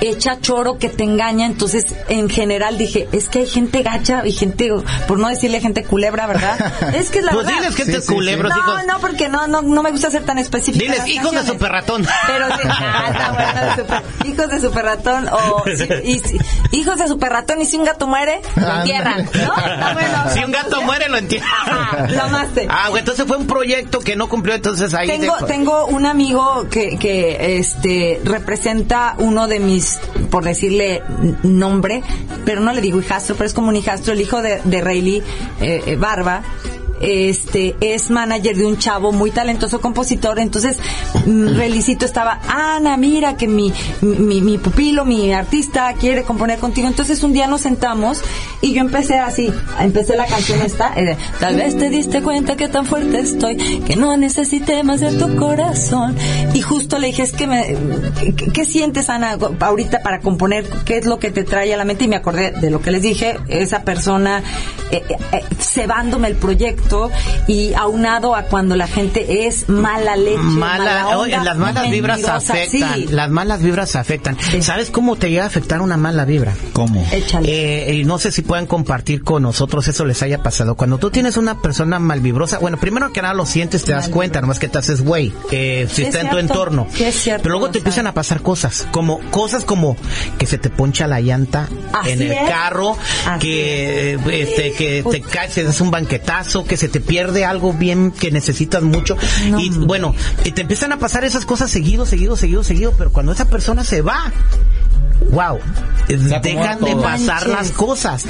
echa 0.00 0.40
choro, 0.40 0.78
que 0.78 0.88
te 0.88 1.04
engaña. 1.04 1.46
Entonces, 1.46 1.84
en 2.08 2.28
general 2.28 2.78
dije, 2.78 3.08
es 3.12 3.28
que 3.28 3.40
hay 3.40 3.46
gente 3.46 3.82
gacha 3.82 4.26
y 4.26 4.32
gente, 4.32 4.70
por 5.08 5.18
no 5.18 5.28
decirle 5.28 5.60
gente 5.60 5.84
culebra, 5.84 6.26
¿verdad? 6.26 6.58
Es 6.94 7.10
que 7.10 7.18
es 7.20 7.24
la 7.24 7.32
Pues 7.32 7.46
verdad. 7.46 7.60
diles 7.60 7.74
que 7.76 7.84
te 7.84 8.00
Sí, 8.00 8.06
sí, 8.08 8.12
culebros, 8.14 8.52
no, 8.54 8.82
no, 8.84 8.98
porque 9.00 9.28
no, 9.28 9.46
no, 9.46 9.62
no 9.62 9.82
me 9.82 9.90
gusta 9.90 10.10
ser 10.10 10.24
tan 10.24 10.38
específica. 10.38 10.84
en 10.84 10.92
Diles, 10.92 11.08
hijos 11.08 11.32
de 11.32 11.44
super 11.46 11.70
ratón. 11.72 12.06
Pero 12.26 12.46
sí, 12.48 12.68
ah, 12.68 13.04
está 13.10 13.32
bueno, 13.32 13.60
de 13.64 13.82
super- 13.82 14.02
hijos 14.32 14.48
de 14.50 14.60
super 14.60 14.84
ratón 14.84 15.28
o 15.28 15.64
si- 15.76 16.08
y 16.10 16.18
si- 16.20 16.38
hijos 16.72 16.98
de 16.98 17.08
super 17.08 17.30
ratón 17.32 17.60
y 17.60 17.66
si 17.66 17.76
un 17.76 17.84
gato 17.84 18.06
muere, 18.06 18.40
lo 18.56 18.76
entierran, 18.78 19.24
¿no? 19.24 19.30
Está 19.56 19.92
bueno. 19.94 20.23
Muere, 20.94 21.08
lo 21.10 21.18
entiendo. 21.18 21.46
Ajá, 21.60 22.06
lo 22.08 22.22
amaste. 22.22 22.66
Ah, 22.76 22.88
entonces 22.96 23.24
fue 23.26 23.36
un 23.36 23.46
proyecto 23.46 24.00
que 24.00 24.16
no 24.16 24.28
cumplió, 24.28 24.54
entonces 24.54 24.94
ahí... 24.94 25.06
Tengo, 25.06 25.36
de- 25.38 25.46
tengo 25.46 25.86
un 25.86 26.06
amigo 26.06 26.66
que, 26.70 26.98
que 26.98 27.58
este 27.58 28.20
representa 28.24 29.14
uno 29.18 29.46
de 29.48 29.58
mis, 29.60 29.98
por 30.30 30.44
decirle 30.44 31.02
nombre, 31.42 32.02
pero 32.44 32.60
no 32.60 32.72
le 32.72 32.80
digo 32.80 33.00
hijastro, 33.00 33.34
pero 33.36 33.46
es 33.46 33.54
como 33.54 33.68
un 33.68 33.76
hijastro, 33.76 34.12
el 34.12 34.20
hijo 34.20 34.42
de, 34.42 34.60
de 34.64 34.80
Rayleigh 34.80 35.22
eh, 35.60 35.82
eh, 35.86 35.96
Barba. 35.96 36.42
Este 37.04 37.76
es 37.80 38.10
manager 38.10 38.56
de 38.56 38.64
un 38.64 38.78
chavo 38.78 39.12
muy 39.12 39.30
talentoso 39.30 39.80
compositor, 39.80 40.38
entonces 40.38 40.78
mm, 41.26 41.54
Relicito 41.54 42.04
estaba, 42.04 42.40
Ana, 42.48 42.96
mira 42.96 43.36
que 43.36 43.46
mi, 43.46 43.72
mi, 44.00 44.58
pupilo, 44.58 45.04
mi 45.04 45.32
artista 45.32 45.92
quiere 45.94 46.22
componer 46.22 46.58
contigo. 46.58 46.88
Entonces 46.88 47.22
un 47.22 47.32
día 47.32 47.46
nos 47.46 47.62
sentamos 47.62 48.22
y 48.60 48.72
yo 48.72 48.80
empecé 48.80 49.18
así, 49.18 49.52
empecé 49.80 50.16
la 50.16 50.26
canción 50.26 50.60
esta, 50.62 50.92
eh, 50.96 51.16
tal 51.40 51.56
vez 51.56 51.76
te 51.76 51.90
diste 51.90 52.22
cuenta 52.22 52.56
que 52.56 52.68
tan 52.68 52.86
fuerte 52.86 53.20
estoy, 53.20 53.56
que 53.56 53.96
no 53.96 54.16
necesité 54.16 54.82
más 54.82 55.00
de 55.00 55.12
tu 55.12 55.36
corazón. 55.36 56.16
Y 56.54 56.60
justo 56.60 56.98
le 56.98 57.08
dije, 57.08 57.22
es 57.22 57.32
que 57.32 57.46
me, 57.46 57.76
¿qué, 58.36 58.46
qué 58.52 58.64
sientes 58.64 59.10
Ana 59.10 59.36
ahorita 59.60 60.02
para 60.02 60.20
componer? 60.20 60.64
¿Qué 60.84 60.98
es 60.98 61.06
lo 61.06 61.18
que 61.18 61.30
te 61.30 61.44
trae 61.44 61.72
a 61.74 61.76
la 61.76 61.84
mente? 61.84 62.04
Y 62.04 62.08
me 62.08 62.16
acordé 62.16 62.52
de 62.52 62.70
lo 62.70 62.80
que 62.80 62.90
les 62.90 63.02
dije, 63.02 63.38
esa 63.48 63.82
persona 63.82 64.42
cebándome 65.60 66.28
el 66.28 66.36
proyecto 66.36 67.10
y 67.46 67.74
aunado 67.74 68.34
a 68.34 68.42
cuando 68.44 68.76
la 68.76 68.86
gente 68.86 69.46
es 69.46 69.68
mala 69.68 70.16
leche, 70.16 70.38
Mala, 70.38 71.18
onda, 71.18 71.42
las 71.44 71.56
malas 71.56 71.90
vibras 71.90 72.24
afectan. 72.24 72.94
Sí. 72.94 73.06
Las 73.10 73.30
malas 73.30 73.62
vibras 73.62 73.96
afectan. 73.96 74.36
Sí. 74.50 74.62
¿Sabes 74.62 74.90
cómo 74.90 75.16
te 75.16 75.30
llega 75.30 75.44
a 75.44 75.46
afectar 75.46 75.80
una 75.80 75.96
mala 75.96 76.24
vibra? 76.24 76.54
¿Cómo? 76.72 77.06
Échale. 77.12 77.88
Eh, 77.90 77.94
y 77.94 78.04
no 78.04 78.18
sé 78.18 78.30
si 78.32 78.42
pueden 78.42 78.66
compartir 78.66 79.22
con 79.22 79.42
nosotros 79.42 79.86
eso 79.88 80.04
les 80.04 80.22
haya 80.22 80.42
pasado. 80.42 80.74
Cuando 80.76 80.98
tú 80.98 81.10
tienes 81.10 81.36
una 81.36 81.60
persona 81.60 81.98
malvibrosa, 81.98 82.58
bueno, 82.58 82.78
primero 82.78 83.12
que 83.12 83.22
nada 83.22 83.34
lo 83.34 83.46
sientes, 83.46 83.84
te 83.84 83.92
das 83.92 84.08
cuenta, 84.08 84.40
nomás 84.40 84.58
que 84.58 84.68
te 84.68 84.78
haces 84.78 85.02
güey, 85.02 85.32
eh, 85.50 85.86
si 85.88 85.94
Sí, 85.96 86.02
está 86.04 86.18
es 86.18 86.24
en 86.24 86.30
tu 86.30 86.38
entorno. 86.38 86.86
Sí, 86.92 87.04
es 87.04 87.14
cierto, 87.14 87.42
Pero 87.44 87.52
luego 87.54 87.68
te 87.68 87.74
sea. 87.74 87.80
empiezan 87.80 88.06
a 88.06 88.12
pasar 88.14 88.42
cosas, 88.42 88.86
como 88.92 89.20
cosas 89.30 89.64
como 89.64 89.96
que 90.38 90.46
se 90.46 90.58
te 90.58 90.68
poncha 90.70 91.06
la 91.06 91.20
llanta 91.20 91.68
Así 91.92 92.10
en 92.10 92.22
el 92.22 92.32
es. 92.32 92.50
carro, 92.50 92.96
Así 93.26 93.40
que 93.40 94.12
eh, 94.14 94.18
este 94.42 94.72
que 94.72 94.83
te 95.04 95.20
Ut- 95.22 95.26
caes, 95.30 95.54
te 95.54 95.64
das 95.64 95.80
un 95.80 95.90
banquetazo, 95.90 96.64
que 96.64 96.76
se 96.76 96.88
te 96.88 97.00
pierde 97.00 97.44
algo 97.44 97.72
bien 97.72 98.10
que 98.10 98.30
necesitas 98.30 98.82
mucho 98.82 99.16
No, 99.48 99.58
y 99.60 99.70
bueno, 99.70 100.14
y 100.44 100.52
te 100.52 100.62
empiezan 100.62 100.92
a 100.92 100.98
pasar 100.98 101.24
esas 101.24 101.44
cosas 101.46 101.70
seguido, 101.70 102.06
seguido, 102.06 102.36
seguido, 102.36 102.62
seguido, 102.64 102.92
pero 102.96 103.10
cuando 103.12 103.32
esa 103.32 103.46
persona 103.48 103.84
se 103.84 104.02
va, 104.02 104.32
wow, 105.30 105.58
dejan 106.08 106.80
de 106.80 106.96
pasar 106.96 107.48
Manches. 107.48 107.48
las 107.48 107.70
cosas. 107.70 108.24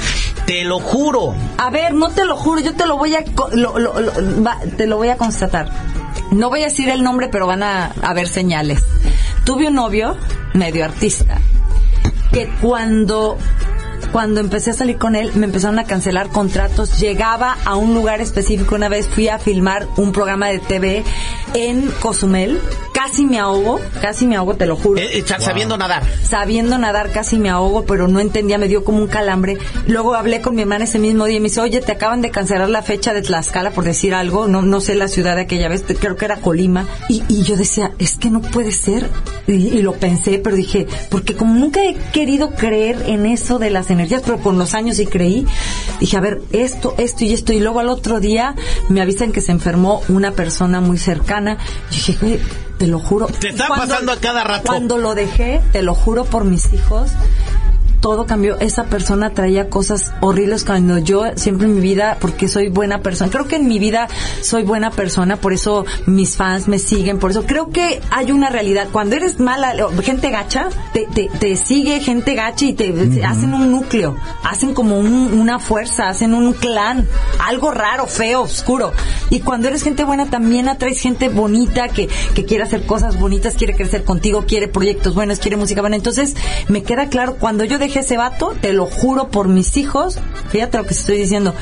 Te 0.45 0.63
lo 0.63 0.79
juro. 0.79 1.35
A 1.57 1.69
ver, 1.69 1.93
no 1.93 2.09
te 2.11 2.25
lo 2.25 2.35
juro, 2.37 2.61
yo 2.61 2.73
te 2.75 2.85
lo 2.85 2.97
voy 2.97 3.15
a 3.15 3.23
co- 3.23 3.49
lo- 3.51 3.77
lo- 3.79 3.99
lo- 3.99 4.43
va- 4.43 4.59
te 4.77 4.85
lo 4.87 4.97
voy 4.97 5.09
a 5.09 5.17
constatar. 5.17 5.69
No 6.31 6.49
voy 6.49 6.61
a 6.61 6.65
decir 6.65 6.89
el 6.89 7.03
nombre, 7.03 7.27
pero 7.29 7.47
van 7.47 7.63
a 7.63 7.91
haber 8.01 8.27
señales. 8.27 8.83
Tuve 9.43 9.67
un 9.67 9.75
novio 9.75 10.17
medio 10.53 10.85
artista 10.85 11.37
que 12.31 12.49
cuando 12.61 13.37
cuando 14.11 14.39
empecé 14.39 14.71
a 14.71 14.73
salir 14.73 14.97
con 14.97 15.15
él 15.15 15.31
me 15.35 15.45
empezaron 15.45 15.79
a 15.79 15.83
cancelar 15.85 16.29
contratos. 16.29 16.99
Llegaba 16.99 17.57
a 17.65 17.75
un 17.75 17.93
lugar 17.93 18.21
específico. 18.21 18.75
Una 18.75 18.89
vez 18.89 19.07
fui 19.07 19.27
a 19.29 19.39
filmar 19.39 19.87
un 19.97 20.11
programa 20.11 20.49
de 20.49 20.59
TV 20.59 21.03
en 21.53 21.89
Cozumel. 22.01 22.59
Casi 22.93 23.25
me 23.25 23.39
ahogo, 23.39 23.79
casi 24.01 24.25
me 24.25 24.35
ahogo, 24.35 24.55
te 24.55 24.65
lo 24.65 24.75
juro 24.77 24.99
Eh, 25.01 25.19
eh, 25.19 25.23
sabiendo 25.39 25.77
nadar. 25.77 26.01
sabiendo 26.23 26.77
nadar 26.77 27.11
casi 27.11 27.37
me 27.37 27.49
ahogo, 27.49 27.85
pero 27.85 28.07
no 28.07 28.19
entendía, 28.19 28.57
me 28.57 28.67
dio 28.67 28.83
como 28.83 28.99
un 28.99 29.07
calambre. 29.07 29.57
Luego 29.85 30.15
hablé 30.15 30.41
con 30.41 30.55
mi 30.55 30.61
hermana 30.61 30.85
ese 30.85 30.97
mismo 30.97 31.25
día 31.25 31.37
y 31.37 31.39
me 31.41 31.49
dice, 31.49 31.59
oye, 31.61 31.81
te 31.81 31.91
acaban 31.91 32.21
de 32.21 32.31
cancelar 32.31 32.69
la 32.69 32.81
fecha 32.81 33.13
de 33.13 33.21
Tlaxcala 33.21 33.71
por 33.71 33.83
decir 33.83 34.13
algo, 34.15 34.47
no, 34.47 34.61
no 34.61 34.79
sé 34.79 34.95
la 34.95 35.07
ciudad 35.07 35.35
de 35.35 35.41
aquella 35.43 35.67
vez, 35.69 35.83
creo 35.99 36.15
que 36.15 36.25
era 36.25 36.37
Colima. 36.37 36.85
Y, 37.09 37.23
y 37.27 37.43
yo 37.43 37.57
decía, 37.57 37.91
es 37.99 38.15
que 38.15 38.29
no 38.29 38.41
puede 38.41 38.71
ser. 38.71 39.09
Y, 39.45 39.53
y 39.53 39.81
lo 39.81 39.93
pensé, 39.93 40.39
pero 40.39 40.55
dije, 40.55 40.87
porque 41.09 41.35
como 41.35 41.53
nunca 41.53 41.83
he 41.83 41.95
querido 42.11 42.51
creer 42.51 43.03
en 43.07 43.25
eso 43.25 43.59
de 43.59 43.69
las 43.69 43.84
energías, 43.93 44.21
pero 44.25 44.39
con 44.39 44.57
los 44.57 44.73
años 44.73 44.97
sí 44.97 45.05
creí, 45.05 45.45
dije, 45.99 46.17
a 46.17 46.21
ver, 46.21 46.41
esto, 46.51 46.95
esto 46.97 47.23
y 47.23 47.33
esto. 47.33 47.53
Y 47.53 47.59
luego 47.59 47.79
al 47.79 47.89
otro 47.89 48.19
día 48.19 48.55
me 48.89 49.01
avisan 49.01 49.31
que 49.31 49.41
se 49.41 49.51
enfermó 49.51 50.01
una 50.09 50.31
persona 50.31 50.81
muy 50.81 50.97
cercana. 50.97 51.57
Y 51.91 51.95
dije, 51.95 52.17
güey, 52.21 52.39
te 52.77 52.87
lo 52.87 52.99
juro. 52.99 53.27
Te 53.27 53.49
está 53.49 53.67
Cuando- 53.67 53.87
pasando 53.87 54.11
a 54.11 54.17
cada 54.17 54.43
rato. 54.43 54.63
Cuando 54.67 54.97
lo 54.97 55.15
dejé, 55.15 55.61
te 55.71 55.81
lo 55.81 55.93
juro 55.95 56.25
por 56.25 56.43
mis 56.43 56.73
hijos, 56.73 57.09
todo 58.05 58.27
cambió. 58.27 58.59
Esa 58.59 58.83
persona 58.83 59.31
traía 59.31 59.67
cosas 59.67 60.13
horribles 60.21 60.63
cuando 60.63 60.99
yo 60.99 61.23
siempre 61.37 61.65
en 61.65 61.73
mi 61.73 61.81
vida, 61.81 62.17
porque 62.21 62.47
soy 62.47 62.69
buena 62.69 62.99
persona, 63.01 63.31
creo 63.31 63.47
que 63.47 63.55
en 63.55 63.67
mi 63.67 63.79
vida 63.79 64.07
soy 64.41 64.61
buena 64.61 64.91
persona, 64.91 65.37
por 65.37 65.53
eso 65.53 65.87
mis 66.05 66.35
fans 66.35 66.67
me 66.67 66.77
siguen, 66.77 67.17
por 67.17 67.31
eso 67.31 67.47
creo 67.47 67.71
que 67.71 68.01
hay 68.11 68.31
una 68.31 68.51
realidad. 68.51 68.89
Cuando 68.91 69.15
eres 69.15 69.39
mala, 69.39 69.73
gente 70.03 70.29
gacha, 70.29 70.67
te, 70.93 71.07
te, 71.07 71.29
te 71.39 71.55
sigue 71.55 71.99
gente 71.99 72.35
gacha 72.35 72.65
y 72.65 72.73
te 72.73 73.23
hacen 73.25 73.55
un 73.55 73.71
núcleo, 73.71 74.15
hacen 74.43 74.75
como 74.75 74.99
un- 74.99 75.33
una 75.33 75.57
fuerza, 75.57 76.07
hacen 76.07 76.35
un 76.35 76.53
clan, 76.53 77.07
algo 77.43 77.71
raro, 77.71 78.05
feo, 78.05 78.41
oscuro. 78.43 78.91
Y 79.31 79.39
cuando 79.39 79.67
eres 79.67 79.81
gente 79.81 80.03
buena 80.03 80.27
también 80.29 80.69
atraes 80.69 80.99
gente 81.01 81.27
bonita 81.29 81.87
que, 81.87 82.07
que 82.35 82.45
quiere 82.45 82.61
hacer 82.65 82.85
cosas 82.85 83.19
bonitas, 83.19 83.55
quiere 83.55 83.75
crecer 83.75 84.03
contigo, 84.03 84.45
quiere 84.47 84.67
proyectos 84.67 85.15
buenos, 85.15 85.39
quiere 85.39 85.57
música 85.57 85.81
buena. 85.81 85.95
Entonces, 85.95 86.35
me 86.67 86.83
queda 86.83 87.09
claro, 87.09 87.37
cuando 87.39 87.63
yo 87.65 87.79
dejé 87.79 87.94
ese 87.99 88.17
vato, 88.17 88.53
te 88.61 88.73
lo 88.73 88.85
juro 88.85 89.29
por 89.29 89.47
mis 89.47 89.77
hijos, 89.77 90.19
fíjate 90.49 90.77
lo 90.77 90.83
que 90.85 90.93
estoy 90.93 91.17
diciendo. 91.17 91.53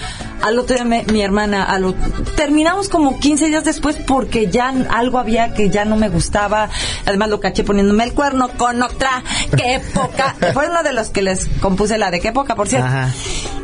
Al 0.41 0.59
otro 0.59 0.75
día 0.75 0.83
me- 0.85 1.03
mi 1.05 1.21
hermana, 1.21 1.63
a 1.63 1.79
lo, 1.79 1.93
terminamos 2.35 2.89
como 2.89 3.19
15 3.19 3.47
días 3.47 3.63
después 3.63 3.95
porque 4.05 4.47
ya 4.51 4.73
algo 4.89 5.17
había 5.17 5.53
que 5.53 5.69
ya 5.69 5.85
no 5.85 5.95
me 5.95 6.09
gustaba. 6.09 6.69
Además 7.05 7.29
lo 7.29 7.39
caché 7.39 7.63
poniéndome 7.63 8.03
el 8.03 8.13
cuerno 8.13 8.49
con 8.57 8.81
otra. 8.81 9.23
¡Qué 9.55 9.81
poca! 9.93 10.35
Fue 10.53 10.67
uno 10.69 10.83
de 10.83 10.91
los 10.93 11.09
que 11.11 11.21
les 11.21 11.45
compuse 11.61 11.97
la 11.97 12.11
de 12.11 12.19
qué 12.19 12.31
poca, 12.33 12.55
por 12.55 12.67
cierto. 12.67 12.87
Ajá. 12.87 13.09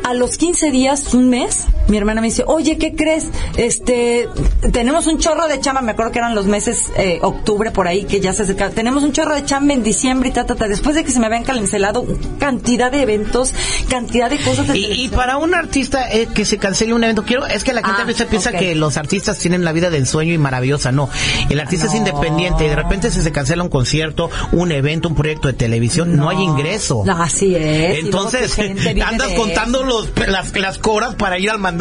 A 0.04 0.14
los 0.14 0.38
15 0.38 0.70
días, 0.70 1.12
un 1.12 1.28
mes, 1.28 1.66
mi 1.90 1.98
hermana 1.98 2.20
me 2.20 2.28
dice, 2.28 2.44
oye, 2.46 2.78
¿qué 2.78 2.94
crees? 2.94 3.26
Este, 3.56 4.28
tenemos 4.72 5.06
un 5.06 5.18
chorro 5.18 5.48
de 5.48 5.60
chamba, 5.60 5.82
me 5.82 5.92
acuerdo 5.92 6.12
que 6.12 6.18
eran 6.20 6.34
los 6.34 6.46
meses, 6.46 6.92
eh, 6.96 7.18
octubre 7.22 7.70
por 7.70 7.88
ahí, 7.88 8.04
que 8.04 8.20
ya 8.20 8.32
se 8.32 8.44
acercaba. 8.44 8.70
Tenemos 8.70 9.02
un 9.02 9.12
chorro 9.12 9.34
de 9.34 9.44
chamba 9.44 9.74
en 9.74 9.82
diciembre 9.82 10.28
y 10.28 10.32
ta, 10.32 10.46
ta, 10.46 10.54
ta. 10.54 10.68
Después 10.68 10.94
de 10.94 11.04
que 11.04 11.10
se 11.10 11.20
me 11.20 11.26
habían 11.26 11.44
cancelado 11.44 12.06
cantidad 12.38 12.92
de 12.92 13.02
eventos, 13.02 13.52
cantidad 13.88 14.30
de 14.30 14.38
cosas 14.38 14.68
de 14.68 14.78
Y, 14.78 15.08
para 15.08 15.36
un 15.36 15.54
artista 15.54 16.10
eh, 16.12 16.28
que 16.32 16.44
se 16.44 16.58
cancele 16.58 16.94
un 16.94 17.02
evento, 17.04 17.24
quiero 17.24 17.46
es 17.46 17.64
que 17.64 17.72
la 17.72 17.82
gente 17.82 18.00
Ah, 18.00 18.02
a 18.02 18.06
veces 18.06 18.26
piensa 18.28 18.52
que 18.52 18.74
los 18.74 18.96
artistas 18.96 19.38
tienen 19.38 19.64
la 19.64 19.72
vida 19.72 19.90
de 19.90 19.98
ensueño 19.98 20.32
y 20.32 20.38
maravillosa. 20.38 20.92
No, 20.92 21.10
el 21.48 21.58
artista 21.58 21.86
es 21.86 21.94
independiente 21.94 22.64
y 22.64 22.68
de 22.68 22.76
repente 22.76 23.10
si 23.10 23.20
se 23.20 23.32
cancela 23.32 23.62
un 23.62 23.68
concierto, 23.68 24.30
un 24.52 24.70
evento, 24.70 25.08
un 25.08 25.14
proyecto 25.14 25.48
de 25.48 25.54
televisión, 25.54 26.16
no, 26.16 26.28
hay 26.28 26.38
ingreso. 26.38 27.02
No, 27.04 27.20
así 27.20 27.54
es. 27.56 28.04
Entonces, 28.04 28.56
andas 29.04 29.32
contando 29.32 29.82
los, 29.82 30.10
las, 30.28 30.56
las 30.56 30.78
coras 30.78 31.14
para 31.16 31.38
ir 31.38 31.50
al 31.50 31.58
mandado. 31.58 31.79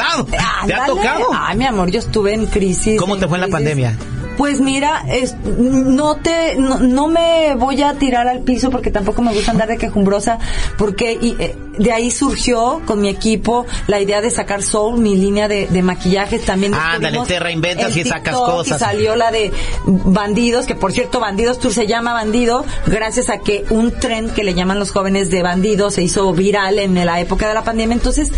¿Te 0.66 0.74
ha 0.74 0.86
tocado? 0.86 1.26
Ay, 1.34 1.58
mi 1.58 1.66
amor, 1.66 1.92
yo 1.92 2.00
estuve 2.00 2.34
en 2.34 2.46
crisis. 2.46 3.00
¿Cómo 3.00 3.18
te 3.18 3.28
fue 3.28 3.38
en 3.38 3.42
la 3.42 3.48
pandemia? 3.48 3.98
Pues 4.38 4.62
mira, 4.62 5.04
es, 5.10 5.36
no 5.44 6.16
te, 6.16 6.56
no, 6.56 6.80
no 6.80 7.08
me 7.08 7.56
voy 7.56 7.82
a 7.82 7.96
tirar 7.96 8.26
al 8.30 8.40
piso 8.40 8.72
porque 8.72 8.90
tampoco 8.90 9.22
me 9.22 9.34
gusta 9.34 9.52
andar 9.52 9.68
de 9.68 9.78
quejumbrosa, 9.78 10.40
porque 10.78 11.12
y, 11.22 11.36
eh, 11.40 11.58
de 11.78 11.92
ahí 11.92 12.10
surgió 12.10 12.82
con 12.86 13.02
mi 13.02 13.10
equipo 13.10 13.66
la 13.88 14.00
idea 14.00 14.22
de 14.22 14.32
sacar 14.32 14.64
Soul, 14.64 14.98
mi 14.98 15.18
línea 15.18 15.50
de, 15.50 15.68
de 15.68 15.82
maquillajes 15.82 16.46
también. 16.46 16.74
Ándale, 16.74 17.20
te 17.28 17.38
reinventas 17.38 17.98
y 17.98 18.06
sacas 18.06 18.34
cosas. 18.34 18.78
Y 18.78 18.80
salió 18.80 19.18
la 19.18 19.30
de 19.32 19.52
Bandidos, 19.86 20.66
que 20.66 20.76
por 20.76 20.94
cierto, 20.94 21.20
Bandidos 21.20 21.60
Tour 21.60 21.74
se 21.74 21.86
llama 21.86 22.14
Bandido, 22.14 22.64
gracias 22.88 23.30
a 23.30 23.40
que 23.40 23.66
un 23.72 23.92
tren 23.92 24.30
que 24.30 24.46
le 24.46 24.54
llaman 24.54 24.80
los 24.80 24.92
jóvenes 24.92 25.32
de 25.32 25.44
bandidos 25.44 25.96
se 25.96 26.04
hizo 26.04 26.32
viral 26.32 26.80
en 26.80 26.96
la 27.06 27.20
época 27.20 27.50
de 27.50 27.56
la 27.56 27.66
pandemia. 27.66 27.96
Entonces, 27.96 28.32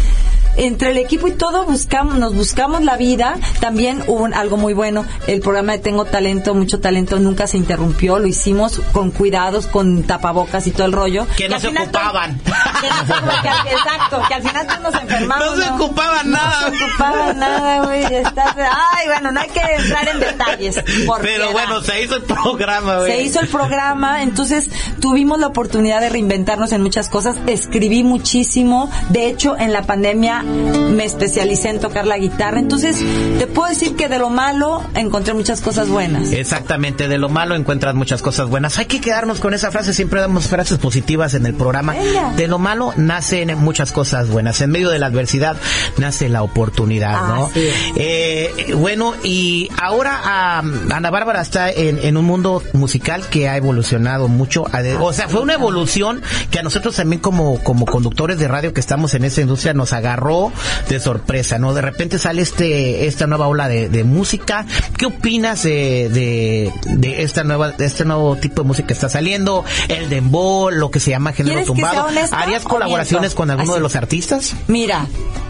entre 0.57 0.91
el 0.91 0.97
equipo 0.97 1.27
y 1.27 1.31
todo 1.31 1.65
buscamos, 1.65 2.15
nos 2.17 2.35
buscamos 2.35 2.81
la 2.83 2.97
vida. 2.97 3.35
También 3.59 4.03
hubo 4.07 4.23
un- 4.23 4.33
algo 4.33 4.57
muy 4.57 4.73
bueno. 4.73 5.05
El 5.27 5.39
programa 5.41 5.73
de 5.73 5.79
Tengo 5.79 6.05
Talento, 6.05 6.53
mucho 6.53 6.79
talento, 6.79 7.19
nunca 7.19 7.47
se 7.47 7.57
interrumpió. 7.57 8.19
Lo 8.19 8.27
hicimos 8.27 8.81
con 8.91 9.11
cuidados, 9.11 9.67
con 9.67 10.03
tapabocas 10.03 10.67
y 10.67 10.71
todo 10.71 10.85
el 10.85 10.91
rollo. 10.93 11.25
Que 11.37 11.47
no 11.49 11.59
se 11.59 11.67
ocupaban. 11.69 12.37
todos- 12.39 12.57
que 12.81 12.87
no 12.89 13.05
se 13.05 13.13
ocupaban, 13.13 13.41
que 13.43 13.49
al- 13.49 13.67
exacto, 13.67 14.21
que 14.27 14.33
al 14.33 14.41
final 14.43 14.67
todos 14.67 14.81
nos 14.81 15.01
enfermamos. 15.01 15.57
No 15.57 15.63
se 15.63 15.69
ocupaban 15.71 16.31
nada. 16.31 16.69
No 16.69 16.77
se 16.77 16.83
ocupaban 16.85 17.39
nada, 17.39 17.83
güey. 17.85 18.03
Estás, 18.15 18.55
ay, 18.57 19.07
bueno, 19.07 19.31
no 19.31 19.39
hay 19.39 19.49
que 19.49 19.59
entrar 19.61 20.07
en 20.07 20.19
detalles. 20.19 20.83
Pero 21.21 21.51
bueno, 21.51 21.81
se 21.81 22.03
hizo 22.03 22.15
el 22.17 22.23
programa, 22.23 22.97
güey. 22.97 23.11
Se 23.11 23.21
hizo 23.23 23.39
el 23.39 23.47
programa, 23.47 24.23
entonces 24.23 24.69
tuvimos 24.99 25.39
la 25.39 25.47
oportunidad 25.47 26.01
de 26.01 26.09
reinventarnos 26.09 26.71
en 26.71 26.81
muchas 26.83 27.09
cosas. 27.09 27.35
Escribí 27.47 28.03
muchísimo. 28.03 28.89
De 29.09 29.27
hecho, 29.27 29.57
en 29.57 29.73
la 29.73 29.83
pandemia 29.83 30.40
me 30.43 31.05
especialicé 31.05 31.69
en 31.69 31.79
tocar 31.79 32.05
la 32.05 32.17
guitarra. 32.17 32.59
Entonces, 32.59 32.97
te 33.39 33.47
puedo 33.47 33.69
decir 33.69 33.95
que 33.95 34.07
de 34.07 34.19
lo 34.19 34.29
malo 34.29 34.83
encontré 34.95 35.33
muchas 35.33 35.61
cosas 35.61 35.89
buenas. 35.89 36.31
Exactamente, 36.31 37.07
de 37.07 37.17
lo 37.17 37.29
malo 37.29 37.55
encuentras 37.55 37.95
muchas 37.95 38.21
cosas 38.21 38.49
buenas. 38.49 38.77
Hay 38.77 38.85
que 38.85 39.01
quedarnos 39.01 39.39
con 39.39 39.53
esa 39.53 39.71
frase, 39.71 39.93
siempre 39.93 40.21
damos 40.21 40.47
frases 40.47 40.77
positivas 40.77 41.33
en 41.33 41.45
el 41.45 41.53
programa. 41.53 41.95
De 42.35 42.47
lo 42.47 42.59
malo 42.59 42.93
nacen 42.97 43.57
muchas 43.57 43.91
cosas 43.91 44.29
buenas. 44.29 44.61
En 44.61 44.71
medio 44.71 44.89
de 44.89 44.99
la 44.99 45.07
adversidad 45.07 45.57
nace 45.97 46.29
la 46.29 46.43
oportunidad, 46.43 47.27
¿no? 47.27 47.49
Eh, 47.95 48.73
bueno, 48.75 49.13
y 49.23 49.69
ahora 49.81 50.19
ah, 50.23 50.63
Ana 50.91 51.09
Bárbara 51.11 51.41
está 51.41 51.71
en, 51.71 51.99
en 51.99 52.17
un 52.17 52.25
mundo 52.25 52.63
musical 52.73 53.27
que 53.29 53.49
ha 53.49 53.57
evolucionado 53.57 54.27
mucho. 54.27 54.65
O 54.99 55.13
sea, 55.13 55.27
fue 55.27 55.41
una 55.41 55.53
evolución 55.53 56.21
que 56.49 56.59
a 56.59 56.63
nosotros 56.63 56.95
también 56.95 57.21
como, 57.21 57.59
como 57.63 57.85
conductores 57.85 58.39
de 58.39 58.47
radio 58.47 58.73
que 58.73 58.79
estamos 58.79 59.13
en 59.13 59.25
esa 59.25 59.41
industria 59.41 59.73
nos 59.73 59.93
agarró 59.93 60.30
agarró 60.31 60.51
de 60.89 60.99
sorpresa, 60.99 61.57
¿no? 61.57 61.73
De 61.73 61.81
repente 61.81 62.19
sale 62.19 62.41
este 62.41 63.07
esta 63.07 63.27
nueva 63.27 63.47
ola 63.47 63.67
de, 63.67 63.89
de 63.89 64.03
música. 64.03 64.65
¿Qué 64.97 65.05
opinas 65.05 65.63
de, 65.63 66.09
de, 66.09 66.71
de 66.85 67.23
esta 67.23 67.43
nueva 67.43 67.71
de 67.71 67.85
este 67.85 68.05
nuevo 68.05 68.35
tipo 68.35 68.61
de 68.61 68.67
música 68.67 68.87
que 68.87 68.93
está 68.93 69.09
saliendo? 69.09 69.63
El 69.87 70.09
dembow, 70.09 70.69
lo 70.71 70.91
que 70.91 70.99
se 70.99 71.11
llama 71.11 71.33
género 71.33 71.63
¿Quieres 71.63 71.71
que 71.71 71.81
sea 71.81 71.91
tumbado. 71.91 72.27
¿Harías 72.31 72.63
colaboraciones 72.63 73.35
con 73.35 73.49
alguno 73.49 73.71
Así. 73.71 73.79
de 73.79 73.81
los 73.81 73.95
artistas? 73.95 74.55
Mira, 74.67 75.07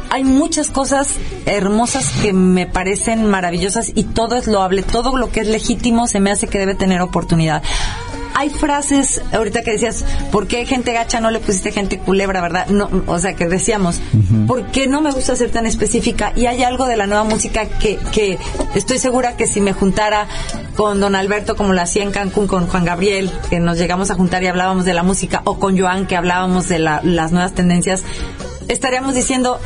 hay 0.09 0.23
muchas 0.23 0.69
cosas 0.69 1.07
hermosas 1.45 2.11
que 2.21 2.33
me 2.33 2.67
parecen 2.67 3.25
maravillosas 3.25 3.91
y 3.93 4.03
todo 4.03 4.35
es 4.35 4.47
loable, 4.47 4.83
todo 4.83 5.15
lo 5.15 5.31
que 5.31 5.41
es 5.41 5.47
legítimo 5.47 6.07
se 6.07 6.19
me 6.19 6.31
hace 6.31 6.47
que 6.47 6.59
debe 6.59 6.75
tener 6.75 7.01
oportunidad. 7.01 7.63
Hay 8.33 8.49
frases, 8.49 9.21
ahorita 9.33 9.61
que 9.63 9.71
decías, 9.71 10.05
¿por 10.31 10.47
qué 10.47 10.65
gente 10.65 10.93
gacha 10.93 11.19
no 11.19 11.31
le 11.31 11.39
pusiste 11.39 11.71
gente 11.71 11.99
culebra, 11.99 12.41
verdad? 12.41 12.67
No, 12.67 12.89
o 13.07 13.19
sea, 13.19 13.33
que 13.35 13.47
decíamos, 13.47 13.99
¿por 14.47 14.65
qué 14.67 14.87
no 14.87 15.01
me 15.01 15.11
gusta 15.11 15.35
ser 15.35 15.51
tan 15.51 15.65
específica? 15.65 16.31
Y 16.35 16.45
hay 16.45 16.63
algo 16.63 16.85
de 16.87 16.97
la 16.97 17.07
nueva 17.07 17.23
música 17.23 17.65
que, 17.65 17.97
que 18.11 18.39
estoy 18.75 18.97
segura 18.99 19.35
que 19.37 19.47
si 19.47 19.61
me 19.61 19.73
juntara 19.73 20.27
con 20.75 20.99
don 20.99 21.15
Alberto, 21.15 21.55
como 21.55 21.73
lo 21.73 21.81
hacía 21.81 22.03
en 22.03 22.11
Cancún 22.11 22.47
con 22.47 22.67
Juan 22.67 22.85
Gabriel, 22.85 23.31
que 23.49 23.59
nos 23.59 23.77
llegamos 23.77 24.11
a 24.11 24.15
juntar 24.15 24.41
y 24.43 24.47
hablábamos 24.47 24.85
de 24.85 24.93
la 24.93 25.03
música, 25.03 25.41
o 25.45 25.59
con 25.59 25.77
Joan, 25.77 26.07
que 26.07 26.15
hablábamos 26.15 26.67
de 26.69 26.79
la- 26.79 27.01
las 27.03 27.31
nuevas 27.31 27.53
tendencias, 27.53 28.03
estaríamos 28.67 29.13
diciendo, 29.15 29.59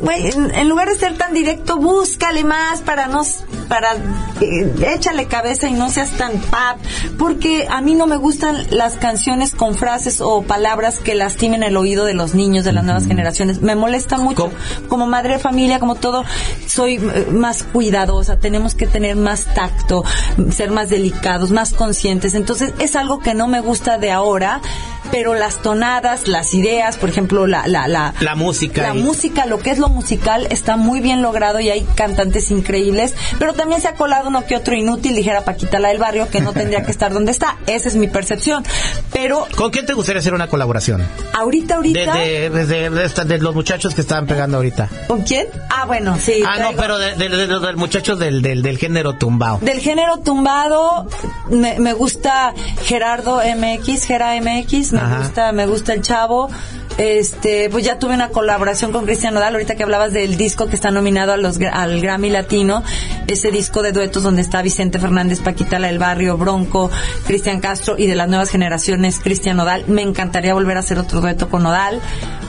güey, 0.00 0.28
en, 0.28 0.54
en 0.54 0.68
lugar 0.68 0.88
de 0.88 0.96
ser 0.96 1.16
tan 1.16 1.32
directo, 1.34 1.78
búscale 1.78 2.44
más 2.44 2.80
para 2.82 3.06
nos, 3.08 3.40
para, 3.68 3.94
eh, 4.40 4.74
échale 4.94 5.26
cabeza 5.26 5.68
y 5.68 5.72
no 5.72 5.90
seas 5.90 6.10
tan 6.12 6.32
pap, 6.38 6.78
porque 7.18 7.66
a 7.70 7.80
mí 7.80 7.94
no 7.94 8.06
me 8.06 8.16
gustan 8.16 8.66
las 8.70 8.94
canciones 8.94 9.54
con 9.54 9.74
frases 9.74 10.20
o 10.20 10.42
palabras 10.42 10.98
que 10.98 11.14
lastimen 11.14 11.62
el 11.62 11.76
oído 11.76 12.04
de 12.04 12.14
los 12.14 12.34
niños 12.34 12.64
de 12.64 12.72
las 12.72 12.84
nuevas 12.84 13.06
generaciones. 13.06 13.60
Me 13.60 13.76
molesta 13.76 14.18
mucho. 14.18 14.50
¿Cómo? 14.88 14.96
Como 14.96 15.06
madre 15.06 15.34
de 15.34 15.38
familia, 15.38 15.78
como 15.78 15.94
todo, 15.96 16.24
soy 16.66 16.94
eh, 16.94 17.28
más 17.30 17.64
cuidadosa, 17.64 18.38
tenemos 18.38 18.74
que 18.74 18.86
tener 18.86 19.14
más 19.14 19.44
tacto, 19.54 20.04
ser 20.50 20.70
más 20.70 20.88
delicados, 20.88 21.50
más 21.50 21.74
conscientes. 21.74 22.32
Entonces, 22.32 22.72
es 22.78 22.96
algo 22.96 23.20
que 23.20 23.34
no 23.34 23.46
me 23.46 23.60
gusta 23.60 23.98
de 23.98 24.10
ahora, 24.10 24.62
pero 25.10 25.34
las 25.34 25.62
tonadas, 25.62 26.28
las 26.28 26.54
ideas, 26.54 26.96
por 26.96 27.08
ejemplo, 27.08 27.46
la, 27.46 27.66
la, 27.66 27.88
la, 27.88 28.14
La 28.20 28.34
música. 28.34 28.82
la 28.82 28.94
y- 28.94 29.02
música, 29.02 29.46
lo 29.46 29.58
que 29.58 29.70
es 29.70 29.78
lo 29.78 29.88
musical, 29.88 30.46
está 30.50 30.76
muy 30.76 31.00
bien 31.00 31.22
logrado 31.22 31.60
y 31.60 31.70
hay 31.70 31.82
cantantes 31.94 32.50
increíbles, 32.50 33.14
pero 33.38 33.54
también 33.54 33.80
se 33.80 33.88
ha 33.88 33.94
colado 33.94 34.28
uno 34.28 34.44
que 34.46 34.56
otro 34.56 34.74
inútil, 34.74 35.14
dijera 35.14 35.42
Paquita 35.44 35.78
la 35.78 35.88
del 35.88 35.98
barrio, 35.98 36.28
que 36.28 36.40
no 36.40 36.52
tendría 36.52 36.82
que 36.84 36.90
estar 36.90 37.12
donde 37.12 37.32
está. 37.32 37.56
Esa 37.66 37.88
es 37.88 37.96
mi 37.96 38.08
percepción. 38.08 38.64
Pero 39.12 39.46
¿Con 39.56 39.70
quién 39.70 39.86
te 39.86 39.92
gustaría 39.94 40.20
hacer 40.20 40.34
una 40.34 40.48
colaboración? 40.48 41.06
ahorita, 41.32 41.76
ahorita, 41.76 42.14
de, 42.14 42.50
de, 42.50 42.66
de- 42.66 42.90
de 42.90 43.04
esta- 43.04 43.24
de 43.24 43.38
los 43.38 43.54
muchachos 43.54 43.94
que 43.94 44.00
estaban 44.00 44.26
pegando 44.26 44.56
ahorita. 44.56 44.88
¿con 45.06 45.22
quién? 45.22 45.46
Ah, 45.70 45.84
bueno, 45.86 46.16
sí. 46.20 46.42
Ah, 46.46 46.58
no, 46.60 46.72
pero 46.76 46.98
de, 46.98 47.28
los 47.28 47.76
muchachos 47.76 48.18
del, 48.18 48.42
del, 48.42 48.62
del 48.62 48.78
género 48.78 49.14
tumbao. 49.14 49.58
Del 49.60 49.80
género 49.80 50.18
tumbado, 50.18 51.06
me, 51.50 51.78
me 51.78 51.92
gusta 51.92 52.54
Gerardo 52.84 53.40
MX, 53.40 54.04
Gera 54.04 54.34
MX, 54.40 54.92
me 54.96 55.06
Ajá. 55.06 55.18
gusta, 55.18 55.52
me 55.52 55.66
gusta 55.66 55.92
el 55.92 56.02
chavo. 56.02 56.50
Este, 56.98 57.68
pues 57.68 57.84
ya 57.84 57.98
tuve 57.98 58.14
una 58.14 58.30
colaboración 58.30 58.90
con 58.90 59.04
Cristian 59.04 59.34
Nodal, 59.34 59.52
ahorita 59.54 59.74
que 59.74 59.82
hablabas 59.82 60.14
del 60.14 60.38
disco 60.38 60.66
que 60.66 60.76
está 60.76 60.90
nominado 60.90 61.32
a 61.32 61.36
los, 61.36 61.58
al 61.60 62.00
Grammy 62.00 62.30
Latino, 62.30 62.82
ese 63.26 63.50
disco 63.50 63.82
de 63.82 63.92
duetos 63.92 64.22
donde 64.22 64.42
está 64.42 64.62
Vicente 64.62 64.98
Fernández, 64.98 65.40
Paquita 65.40 65.78
la 65.78 65.88
del 65.88 65.98
Barrio, 65.98 66.36
Bronco, 66.36 66.90
Cristian 67.26 67.60
Castro 67.60 67.96
y 67.98 68.06
de 68.06 68.14
las 68.14 68.28
nuevas 68.28 68.50
generaciones, 68.50 69.18
Cristian 69.20 69.56
Nodal. 69.56 69.84
Me 69.88 70.02
encantaría 70.02 70.54
volver 70.54 70.76
a 70.76 70.80
hacer 70.80 70.98
otro 70.98 71.20
dueto 71.20 71.48
con 71.48 71.62
Nodal, 71.62 72.00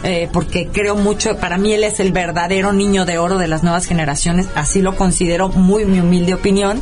eh, 0.03 0.29
porque 0.31 0.67
creo 0.67 0.95
mucho, 0.95 1.37
para 1.37 1.57
mí 1.57 1.73
él 1.73 1.83
es 1.83 1.99
el 1.99 2.11
verdadero 2.11 2.73
niño 2.73 3.05
de 3.05 3.17
oro 3.17 3.37
de 3.37 3.47
las 3.47 3.63
nuevas 3.63 3.85
generaciones, 3.85 4.47
así 4.55 4.81
lo 4.81 4.95
considero, 4.95 5.49
muy 5.49 5.85
mi 5.85 5.99
humilde 5.99 6.33
opinión 6.33 6.81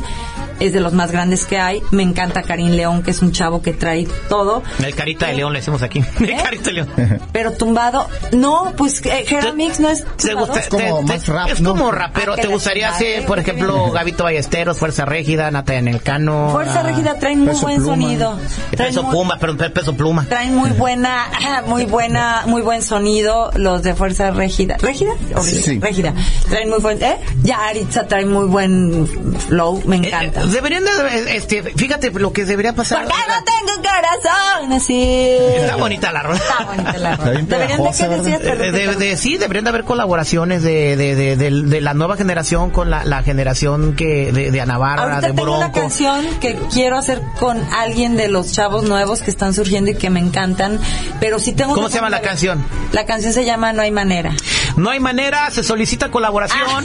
es 0.58 0.72
de 0.72 0.80
los 0.80 0.94
más 0.94 1.12
grandes 1.12 1.44
que 1.44 1.58
hay. 1.58 1.82
Me 1.90 2.02
encanta 2.02 2.40
Karim 2.42 2.68
León, 2.70 3.02
que 3.02 3.10
es 3.10 3.20
un 3.20 3.30
chavo 3.30 3.60
que 3.60 3.74
trae 3.74 4.08
todo. 4.30 4.62
El 4.82 4.94
carita 4.94 5.26
de 5.26 5.34
león 5.34 5.52
le 5.52 5.58
decimos 5.58 5.82
aquí. 5.82 6.02
El 6.20 6.34
carita 6.42 6.70
de 6.70 6.72
león. 6.72 6.88
Pero 7.32 7.52
tumbado, 7.52 8.08
no, 8.32 8.72
pues 8.74 9.02
eh, 9.04 9.26
Mix 9.54 9.80
no 9.80 9.90
es 9.90 10.04
¿Te 10.16 10.28
tumbado. 10.28 10.46
gusta- 10.46 10.60
Es 10.60 10.68
como 10.68 10.98
te- 11.00 11.04
más 11.04 11.28
rap, 11.28 11.48
Es 11.50 11.60
¿no? 11.60 11.70
como 11.72 11.90
rapero. 11.92 12.32
Ah, 12.32 12.36
¿Te 12.36 12.46
gustaría 12.48 12.88
hacer, 12.88 13.18
eh, 13.20 13.24
por 13.26 13.38
ejemplo, 13.38 13.85
Gabito 13.92 14.24
Ballesteros, 14.24 14.78
Fuerza 14.78 15.04
Régida, 15.04 15.50
Natalia 15.50 15.78
en 15.80 15.88
el 15.88 16.02
Cano? 16.02 16.50
Fuerza 16.52 16.80
ah, 16.80 16.82
Régida 16.82 17.18
traen 17.18 17.40
muy 17.40 17.48
Peso 17.48 17.62
buen 17.62 17.76
Pluma. 17.78 17.92
sonido. 17.94 18.38
Traen 18.76 18.90
Peso 18.90 19.02
muy- 19.02 19.10
Pluma, 19.12 19.38
perdón, 19.38 19.56
pe- 19.58 19.70
Peso 19.70 19.94
Pluma. 19.96 20.24
Traen 20.28 20.54
muy 20.54 20.70
buena, 20.70 21.26
muy 21.66 21.84
buena, 21.84 22.42
muy 22.46 22.62
buen 22.62 22.82
sonido 22.82 23.50
los 23.54 23.82
de 23.82 23.94
Fuerza 23.94 24.30
Régida. 24.30 24.76
¿Régida? 24.78 25.12
¿O 25.34 25.42
Sí, 25.42 25.60
sí. 25.62 25.78
Régida. 25.80 26.12
Traen 26.48 26.68
muy 26.70 26.78
buen, 26.80 27.02
¿eh? 27.02 27.18
Ya 27.42 27.66
Aritza 27.66 28.06
trae 28.06 28.24
muy 28.26 28.46
buen 28.46 29.06
flow, 29.48 29.82
me 29.86 29.96
encanta. 29.96 30.42
Eh, 30.42 30.46
deberían 30.48 30.84
de, 30.84 31.36
este, 31.36 31.62
fíjate 31.62 32.10
lo 32.10 32.32
que 32.32 32.44
debería 32.44 32.72
pasar. 32.74 33.04
Porque 33.04 33.14
no 33.28 33.44
tengo 33.44 33.82
corazón 33.82 34.72
así. 34.72 35.36
Está 35.56 35.76
bonita 35.76 36.12
la 36.12 36.22
rola. 36.22 36.36
Está 36.36 36.64
bonita 36.64 36.98
la 36.98 37.16
rola. 37.16 37.30
Deberían 37.32 37.48
de 37.48 37.56
pegajosa, 37.56 38.08
que 38.08 38.16
decías, 38.16 38.40
Eh, 38.40 38.44
perdón, 38.44 38.72
de- 38.72 39.06
de- 39.06 39.16
sí, 39.16 39.36
deberían 39.36 39.64
de 39.64 39.70
haber 39.70 39.84
colaboraciones 39.84 40.62
de, 40.62 40.96
de, 40.96 41.14
de, 41.14 41.36
de- 41.36 41.50
de 41.62 41.80
la 41.80 41.94
nueva 41.94 42.16
generación 42.16 42.70
con 42.70 42.90
la, 42.90 43.04
la 43.04 43.22
generación 43.22 43.75
que 43.96 44.32
de, 44.32 44.50
de 44.50 44.60
Ana 44.60 44.78
Bárbara, 44.78 45.02
Ahorita 45.16 45.28
de 45.28 45.32
tengo 45.34 45.42
una 45.56 45.58
Bronco. 45.68 45.80
canción 45.80 46.24
que 46.40 46.56
quiero 46.72 46.96
hacer 46.96 47.20
con 47.38 47.62
alguien 47.74 48.16
de 48.16 48.28
los 48.28 48.52
chavos 48.52 48.84
nuevos 48.84 49.20
que 49.22 49.30
están 49.30 49.54
surgiendo 49.54 49.90
y 49.90 49.94
que 49.94 50.10
me 50.10 50.20
encantan, 50.20 50.80
pero 51.20 51.38
sí 51.38 51.52
tengo 51.52 51.74
¿Cómo 51.74 51.88
se 51.88 51.96
llama 51.96 52.10
la 52.10 52.20
canción? 52.22 52.64
La 52.92 53.04
canción 53.06 53.32
se 53.32 53.44
llama 53.44 53.72
No 53.72 53.82
hay 53.82 53.90
manera. 53.90 54.32
No 54.76 54.90
hay 54.90 55.00
manera, 55.00 55.50
se 55.50 55.62
solicita 55.62 56.10
colaboración. 56.10 56.84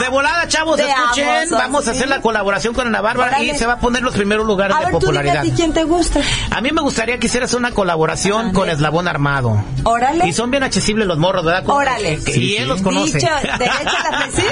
de 0.00 0.08
volada, 0.08 0.46
chavos, 0.48 0.76
Te 0.76 0.88
escuchen. 0.88 1.28
amo, 1.28 1.56
Vamos 1.58 1.88
a 1.88 1.90
hacer 1.92 2.08
la 2.08 2.20
colaboración 2.20 2.74
con 2.74 2.86
Ana 2.86 3.00
Bárbara 3.00 3.36
Órale. 3.38 3.52
y 3.52 3.58
se 3.58 3.66
va 3.66 3.74
a 3.74 3.78
poner 3.78 4.02
los 4.02 4.14
primeros 4.14 4.46
lugares 4.46 4.76
A 4.76 4.80
de 4.80 4.84
ver, 4.86 4.94
tú 4.94 5.00
dime 5.00 5.18
popularidad. 5.18 5.38
a 5.38 5.42
ti 5.42 5.52
quién 5.54 5.72
te 5.72 5.84
gusta. 5.84 6.20
A 6.50 6.60
mí 6.60 6.70
me 6.72 6.82
gustaría 6.82 7.18
que 7.18 7.26
hicieras 7.26 7.54
una 7.54 7.72
colaboración 7.72 8.52
con 8.52 8.68
Eslabón 8.70 9.08
Armado. 9.08 9.62
Órale. 9.84 10.26
Y 10.26 10.32
son 10.32 10.50
bien 10.50 10.62
accesibles 10.62 11.06
los 11.06 11.18
morros, 11.18 11.44
¿verdad? 11.44 11.64
Como 11.64 11.78
Órale. 11.78 12.18
que- 12.24 12.32
Sí, 12.32 12.40
y 12.52 12.56
él 12.56 12.62
sí. 12.64 12.68
los 12.68 12.82
conoce. 12.82 13.18
Dicho, 13.18 13.28
la 13.44 14.28
¿sí? 14.34 14.42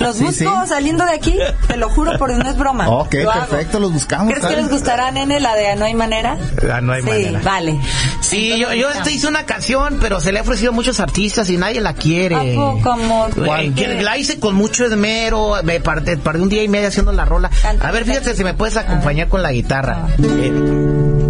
Los 0.00 0.16
Sí, 0.16 0.24
busco 0.24 0.62
sí. 0.62 0.68
saliendo 0.68 1.04
de 1.04 1.12
aquí, 1.14 1.38
te 1.68 1.76
lo 1.76 1.88
juro, 1.90 2.12
porque 2.18 2.36
no 2.36 2.48
es 2.48 2.56
broma. 2.56 2.88
Ok, 2.88 3.14
Lo 3.22 3.30
hago. 3.30 3.46
perfecto, 3.46 3.80
los 3.80 3.92
buscamos. 3.92 4.32
¿Crees 4.32 4.46
que 4.46 4.56
les 4.56 4.68
gustará, 4.70 5.10
nene, 5.10 5.40
la 5.40 5.54
de 5.54 5.76
No 5.76 5.84
hay 5.84 5.94
manera? 5.94 6.36
Ah, 6.72 6.80
no 6.80 6.92
hay 6.92 7.02
sí, 7.02 7.08
manera. 7.08 7.40
vale. 7.44 7.80
Sí, 8.20 8.58
yo, 8.58 8.72
yo 8.72 8.90
este 8.90 9.12
hice 9.12 9.26
una 9.28 9.44
canción, 9.44 9.98
pero 10.00 10.20
se 10.20 10.32
le 10.32 10.38
ha 10.38 10.42
ofrecido 10.42 10.72
muchos 10.72 11.00
artistas 11.02 11.50
y 11.50 11.56
nadie 11.58 11.80
la 11.80 11.94
quiere. 11.94 12.36
¿A 12.36 12.54
poco, 12.54 12.92
amor? 12.92 13.34
Güey, 13.34 13.70
¿Por 13.70 13.74
que 13.74 13.96
qué? 13.96 14.02
la 14.02 14.16
hice 14.16 14.38
con 14.40 14.54
mucho 14.54 14.86
esmero, 14.86 15.54
me 15.64 15.80
paré 15.80 16.16
un 16.40 16.48
día 16.48 16.62
y 16.62 16.68
medio 16.68 16.88
haciendo 16.88 17.12
la 17.12 17.24
rola. 17.24 17.50
Canta, 17.62 17.88
A 17.88 17.90
ver, 17.90 18.04
fíjate 18.04 18.24
canta. 18.26 18.36
si 18.38 18.44
me 18.44 18.54
puedes 18.54 18.76
acompañar 18.76 19.28
con 19.28 19.42
la 19.42 19.50
guitarra. 19.52 20.06
Eh, 20.18 20.52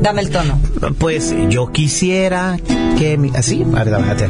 Dame 0.02 0.22
el 0.22 0.30
tono. 0.30 0.60
pues 0.98 1.34
yo 1.48 1.70
quisiera 1.72 2.56
que 2.98 3.16
mi... 3.18 3.30
Así, 3.34 3.64
a 3.76 3.84
ver, 3.84 3.94
a 3.94 3.98
ver. 3.98 4.28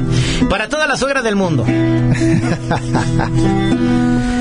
para 0.48 0.68
todas 0.68 0.88
las 0.88 0.98
suegras 1.00 1.24
del 1.24 1.34
mundo. 1.36 1.64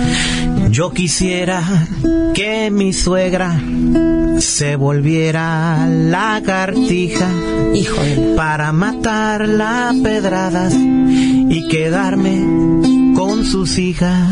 Yo 0.72 0.92
quisiera 0.92 1.62
que 2.34 2.72
mi 2.72 2.94
suegra 2.94 3.62
se 4.40 4.78
volviera 4.78 5.86
lagartija 5.86 7.30
Hijo 7.76 8.02
de... 8.02 8.36
para 8.38 8.72
matarla 8.72 9.90
a 9.90 9.94
pedradas 10.02 10.74
y 10.74 11.68
quedarme 11.68 12.42
con 13.16 13.44
sus 13.44 13.78
hijas. 13.78 14.30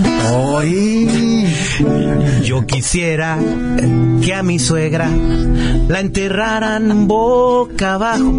Yo 2.44 2.66
quisiera 2.66 3.38
que 4.24 4.34
a 4.34 4.44
mi 4.44 4.60
suegra 4.60 5.08
la 5.88 6.00
enterraran 6.00 7.08
boca 7.08 7.94
abajo. 7.96 8.34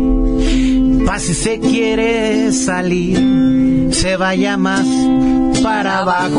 Pa' 1.06 1.18
si 1.18 1.34
se 1.34 1.58
quiere 1.60 2.52
salir, 2.52 3.88
se 3.92 4.16
vaya 4.16 4.56
más 4.56 4.84
para 5.62 5.98
abajo. 5.98 6.38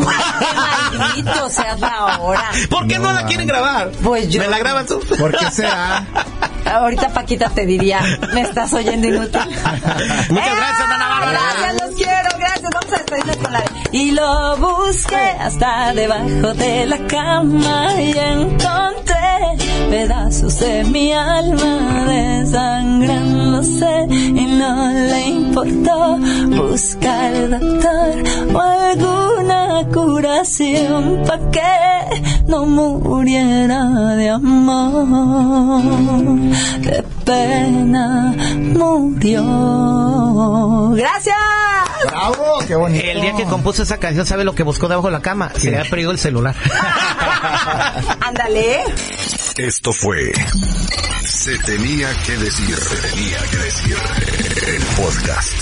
Qué 0.90 0.98
maldito 0.98 1.50
seas 1.50 1.80
la 1.80 2.18
hora. 2.20 2.44
¿Por 2.70 2.86
qué 2.86 2.98
no, 2.98 3.12
la 3.12 3.26
quieren 3.26 3.46
grabar? 3.46 3.90
Pues 4.02 4.28
yo- 4.28 4.40
¿Me 4.40 4.48
la 4.48 4.58
graban 4.58 4.86
tú? 4.86 5.00
¿por 5.18 5.36
qué 5.36 5.50
será? 5.50 6.06
Ahorita 6.64 7.08
Paquita 7.12 7.50
te 7.50 7.66
diría, 7.66 8.00
me 8.32 8.42
estás 8.42 8.72
oyendo 8.72 9.08
inútil. 9.08 9.40
Muchas 10.30 10.56
gracias, 10.56 10.80
Ana 10.88 11.08
Bárbara. 11.08 11.40
Gracias, 11.58 11.86
los 11.86 11.94
quiero, 11.96 12.28
gracias. 12.38 12.70
Vamos 12.72 12.92
a 12.92 12.96
despedirnos 12.96 13.36
con 13.38 13.52
la 13.52 13.64
Y 13.92 14.12
lo 14.12 14.56
busqué 14.56 15.36
hasta 15.38 15.92
debajo 15.92 16.54
de 16.54 16.86
la 16.86 16.98
cama 17.06 18.00
y 18.00 18.10
encontré 18.16 19.12
pedazos 19.90 20.58
de 20.60 20.84
mi 20.84 21.12
alma 21.12 22.06
desangrándose 22.08 24.06
y 24.10 24.46
no 24.46 24.90
le 24.92 25.28
importó 25.28 26.18
buscar 26.56 27.50
doctor 27.50 28.24
o 28.54 28.60
alguna 28.60 29.31
cura 29.92 30.32
oración 30.32 31.22
pa' 31.26 31.50
que 31.50 32.22
no 32.46 32.66
muriera 32.66 33.84
de 34.16 34.30
amor. 34.30 35.82
Qué 36.82 37.04
pena 37.24 38.34
murió. 38.74 39.42
Gracias. 40.94 41.36
Bravo, 42.06 42.58
qué 42.66 42.74
bonito. 42.74 43.04
El 43.04 43.20
día 43.20 43.34
que 43.36 43.44
compuso 43.44 43.82
esa 43.82 43.98
canción, 43.98 44.26
¿sabe 44.26 44.44
lo 44.44 44.54
que 44.54 44.62
buscó 44.62 44.88
debajo 44.88 45.08
de 45.08 45.12
la 45.12 45.22
cama? 45.22 45.50
Se 45.56 45.70
le 45.70 45.78
había 45.78 45.90
perdido 45.90 46.10
el 46.10 46.18
celular. 46.18 46.54
Ándale. 48.20 48.84
Esto 49.56 49.92
fue 49.92 50.32
Se 51.24 51.58
tenía 51.58 52.08
que 52.24 52.36
decir. 52.38 52.76
Se 52.76 52.96
tenía 52.96 53.38
que 53.50 53.56
decir. 53.58 53.96
El 54.66 54.82
podcast. 55.02 55.52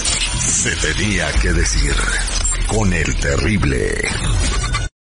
Se 0.41 0.71
tenía 0.77 1.31
que 1.41 1.53
decir. 1.53 1.95
Con 2.71 2.93
el 2.93 3.17
terrible. 3.17 4.70